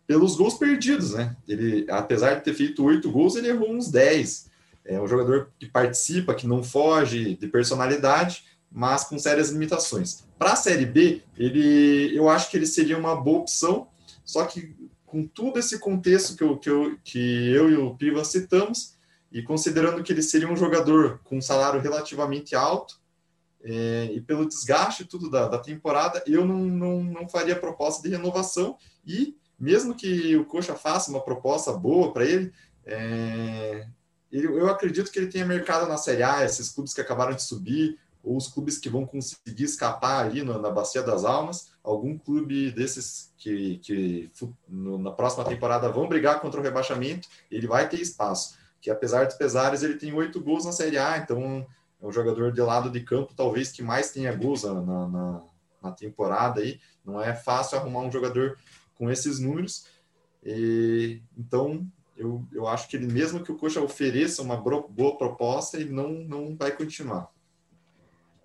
pelos 0.08 0.36
gols 0.36 0.56
perdidos, 0.56 1.14
né? 1.14 1.36
Ele, 1.48 1.86
apesar 1.90 2.36
de 2.36 2.44
ter 2.44 2.54
feito 2.54 2.84
oito 2.84 3.12
gols, 3.12 3.36
ele 3.36 3.50
errou 3.50 3.72
uns 3.72 3.92
dez. 3.92 4.50
É 4.84 5.00
um 5.00 5.08
jogador 5.08 5.52
que 5.60 5.68
participa, 5.68 6.34
que 6.34 6.48
não 6.48 6.64
foge 6.64 7.36
de 7.36 7.48
personalidade, 7.48 8.44
mas 8.72 9.04
com 9.04 9.18
sérias 9.18 9.50
limitações. 9.50 10.24
Para 10.38 10.54
a 10.54 10.56
Série 10.56 10.86
B, 10.86 11.24
ele, 11.38 12.16
eu 12.16 12.30
acho 12.30 12.50
que 12.50 12.58
ele 12.58 12.66
seria 12.66 12.98
uma 12.98 13.16
boa 13.16 13.40
opção, 13.40 13.88
só 14.24 14.46
que 14.46 14.76
com 15.06 15.26
todo 15.26 15.58
esse 15.58 15.80
contexto 15.80 16.36
que 16.36 16.44
eu, 16.44 16.58
que 16.58 16.70
eu, 16.70 16.98
que 17.04 17.52
eu 17.52 17.70
e 17.70 17.76
o 17.76 17.96
Piva 17.96 18.24
citamos, 18.24 18.98
e 19.32 19.42
considerando 19.42 20.04
que 20.04 20.12
ele 20.12 20.22
seria 20.22 20.50
um 20.50 20.56
jogador 20.56 21.20
com 21.24 21.38
um 21.38 21.42
salário 21.42 21.82
relativamente 21.82 22.56
alto, 22.56 23.00
é, 23.62 24.10
e 24.14 24.22
pelo 24.22 24.48
desgaste 24.48 25.06
tudo 25.06 25.30
da, 25.30 25.48
da 25.48 25.60
temporada, 25.60 26.24
eu 26.26 26.46
não, 26.46 26.60
não, 26.60 27.04
não 27.04 27.28
faria 27.28 27.60
proposta 27.60 28.02
de 28.02 28.10
renovação. 28.10 28.78
E 29.06 29.36
mesmo 29.60 29.94
que 29.94 30.36
o 30.38 30.46
Coxa 30.46 30.76
faça 30.76 31.12
uma 31.12 31.22
proposta 31.22 31.74
boa 31.74 32.14
para 32.14 32.26
ele, 32.26 32.54
é, 32.86 33.88
eu 34.32 34.70
acredito 34.70 35.12
que 35.12 35.20
ele 35.20 35.28
tenha 35.28 35.46
mercado 35.46 35.88
na 35.88 35.98
Série 35.98 36.24
A, 36.24 36.46
esses 36.46 36.70
clubes 36.70 36.94
que 36.94 37.02
acabaram 37.02 37.36
de 37.36 37.44
subir, 37.44 38.00
ou 38.24 38.38
os 38.38 38.48
clubes 38.48 38.78
que 38.78 38.90
vão 38.90 39.06
conseguir 39.06 39.64
escapar 39.64 40.26
ali 40.26 40.44
no, 40.44 40.60
na 40.60 40.70
Bacia 40.70 41.02
das 41.02 41.24
Almas, 41.24 41.72
algum 41.84 42.18
clube 42.18 42.72
desses 42.72 43.34
que, 43.38 43.78
que 43.78 44.32
no, 44.68 44.98
na 44.98 45.12
próxima 45.12 45.46
temporada 45.46 45.90
vão 45.90 46.08
brigar 46.08 46.42
contra 46.42 46.60
o 46.60 46.64
rebaixamento, 46.64 47.28
ele 47.50 47.68
vai 47.68 47.88
ter 47.88 48.00
espaço 48.02 48.60
que 48.82 48.90
apesar 48.90 49.26
dos 49.26 49.36
pesares, 49.36 49.84
ele 49.84 49.96
tem 49.96 50.14
oito 50.14 50.42
gols 50.42 50.66
na 50.66 50.72
Série 50.72 50.98
A, 50.98 51.18
então 51.18 51.66
é 52.02 52.06
um 52.06 52.12
jogador 52.12 52.52
de 52.52 52.62
lado 52.62 52.90
de 52.90 53.02
campo, 53.02 53.34
talvez 53.36 53.72
que 53.72 53.84
mais 53.84 54.12
tenha 54.12 54.34
gols 54.34 54.64
na, 54.64 55.08
na, 55.08 55.42
na 55.84 55.92
temporada 55.92 56.62
aí. 56.62 56.80
Não 57.04 57.22
é 57.22 57.34
fácil 57.34 57.78
arrumar 57.78 58.02
um 58.02 58.12
jogador 58.12 58.58
com 58.96 59.10
esses 59.10 59.40
números. 59.40 59.86
E, 60.44 61.22
então, 61.38 61.86
eu, 62.16 62.46
eu 62.54 62.68
acho 62.68 62.88
que 62.88 62.96
ele, 62.96 63.12
mesmo 63.12 63.44
que 63.44 63.52
o 63.52 63.58
Coxa 63.58 63.82
ofereça 63.82 64.42
uma 64.42 64.56
boa 64.56 65.18
proposta, 65.18 65.78
ele 65.78 65.92
não, 65.92 66.10
não 66.10 66.56
vai 66.56 66.72
continuar. 66.72 67.30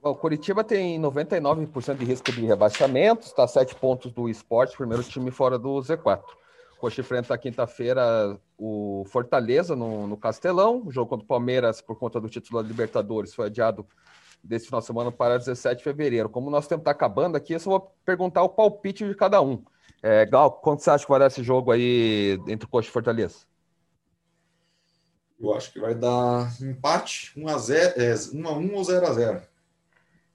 Bom, 0.04 0.10
o 0.10 0.14
Curitiba 0.14 0.62
tem 0.62 1.00
99% 1.00 1.96
de 1.96 2.04
risco 2.04 2.30
de 2.30 2.44
rebaixamento, 2.44 3.26
está 3.26 3.44
a 3.44 3.48
sete 3.48 3.74
pontos 3.74 4.12
do 4.12 4.28
esporte, 4.28 4.76
primeiro 4.76 5.02
time 5.02 5.30
fora 5.30 5.58
do 5.58 5.76
Z4. 5.80 6.22
Coxa 6.78 7.00
enfrenta 7.00 7.38
quinta-feira 7.38 8.38
o 8.58 9.06
Fortaleza 9.06 9.74
no, 9.74 10.06
no, 10.06 10.18
Castelão. 10.18 10.82
O 10.84 10.92
jogo 10.92 11.08
contra 11.08 11.24
o 11.24 11.26
Palmeiras, 11.26 11.80
por 11.80 11.98
conta 11.98 12.20
do 12.20 12.28
título 12.28 12.62
da 12.62 12.68
Libertadores, 12.68 13.32
foi 13.32 13.46
adiado 13.46 13.86
desse 14.42 14.66
final 14.66 14.80
de 14.80 14.86
semana 14.86 15.10
para 15.10 15.38
17 15.38 15.78
de 15.78 15.84
fevereiro. 15.84 16.28
Como 16.28 16.50
nosso 16.50 16.68
tempo 16.68 16.82
está 16.82 16.90
acabando 16.90 17.36
aqui, 17.36 17.54
eu 17.54 17.60
só 17.60 17.70
vou 17.70 17.96
perguntar 18.04 18.42
o 18.42 18.50
palpite 18.50 19.08
de 19.08 19.14
cada 19.14 19.40
um. 19.40 19.64
É, 20.02 20.26
Gal, 20.26 20.52
quanto 20.52 20.82
você 20.82 20.90
acha 20.90 21.06
que 21.06 21.10
vai 21.10 21.18
dar 21.18 21.28
esse 21.28 21.42
jogo 21.42 21.72
aí 21.72 22.38
entre 22.46 22.66
o 22.66 22.68
Coxa 22.68 22.90
e 22.90 22.92
Fortaleza? 22.92 23.46
Eu 25.40 25.54
acho 25.54 25.72
que 25.72 25.80
vai 25.80 25.94
dar 25.94 26.52
empate, 26.60 27.32
1 27.34 27.48
a 27.48 27.56
0, 27.56 27.94
é, 27.96 28.14
1 28.34 28.48
a 28.48 28.52
1 28.52 28.74
ou 28.74 28.84
0 28.84 29.06
a 29.06 29.12
0. 29.14 29.53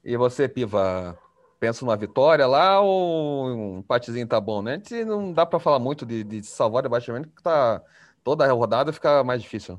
E 0.04 0.16
você, 0.16 0.48
Piva, 0.48 1.18
pensa 1.58 1.84
numa 1.84 1.96
vitória 1.96 2.46
lá 2.46 2.80
ou 2.80 3.46
um 3.46 3.78
empatezinho 3.80 4.26
tá 4.26 4.40
bom, 4.40 4.62
né? 4.62 4.82
Não 5.06 5.32
dá 5.32 5.44
para 5.44 5.58
falar 5.60 5.78
muito 5.78 6.06
de, 6.06 6.24
de 6.24 6.42
salvar 6.42 6.82
o 6.82 6.84
rebaixamento, 6.84 7.28
que 7.28 7.42
tá 7.42 7.82
toda 8.24 8.44
a 8.44 8.52
rodada 8.52 8.92
fica 8.92 9.22
mais 9.22 9.42
difícil. 9.42 9.78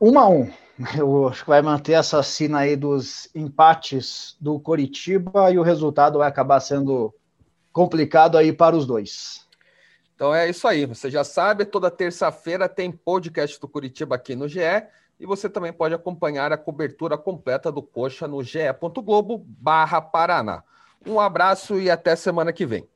Um 0.00 0.18
a 0.18 0.28
um. 0.28 0.50
Eu 0.96 1.28
acho 1.28 1.44
que 1.44 1.50
vai 1.50 1.60
manter 1.60 1.92
essa 1.92 2.22
cena 2.22 2.60
aí 2.60 2.74
dos 2.74 3.28
empates 3.34 4.34
do 4.40 4.58
Coritiba 4.58 5.50
e 5.50 5.58
o 5.58 5.62
resultado 5.62 6.18
vai 6.18 6.28
acabar 6.28 6.58
sendo 6.60 7.14
complicado 7.70 8.38
aí 8.38 8.52
para 8.52 8.74
os 8.74 8.86
dois. 8.86 9.46
Então 10.14 10.34
é 10.34 10.48
isso 10.48 10.66
aí. 10.66 10.86
Você 10.86 11.10
já 11.10 11.22
sabe, 11.22 11.66
toda 11.66 11.90
terça-feira 11.90 12.68
tem 12.68 12.90
podcast 12.90 13.60
do 13.60 13.68
Curitiba 13.68 14.16
aqui 14.16 14.34
no 14.34 14.48
GE 14.48 14.60
e 15.20 15.26
você 15.26 15.50
também 15.50 15.72
pode 15.72 15.94
acompanhar 15.94 16.50
a 16.50 16.56
cobertura 16.56 17.18
completa 17.18 17.70
do 17.70 17.82
Coxa 17.82 18.26
no 18.26 18.42
ge.globo 18.42 19.44
barra 19.46 20.00
Paraná. 20.00 20.64
Um 21.06 21.20
abraço 21.20 21.78
e 21.78 21.90
até 21.90 22.16
semana 22.16 22.54
que 22.54 22.64
vem. 22.64 22.88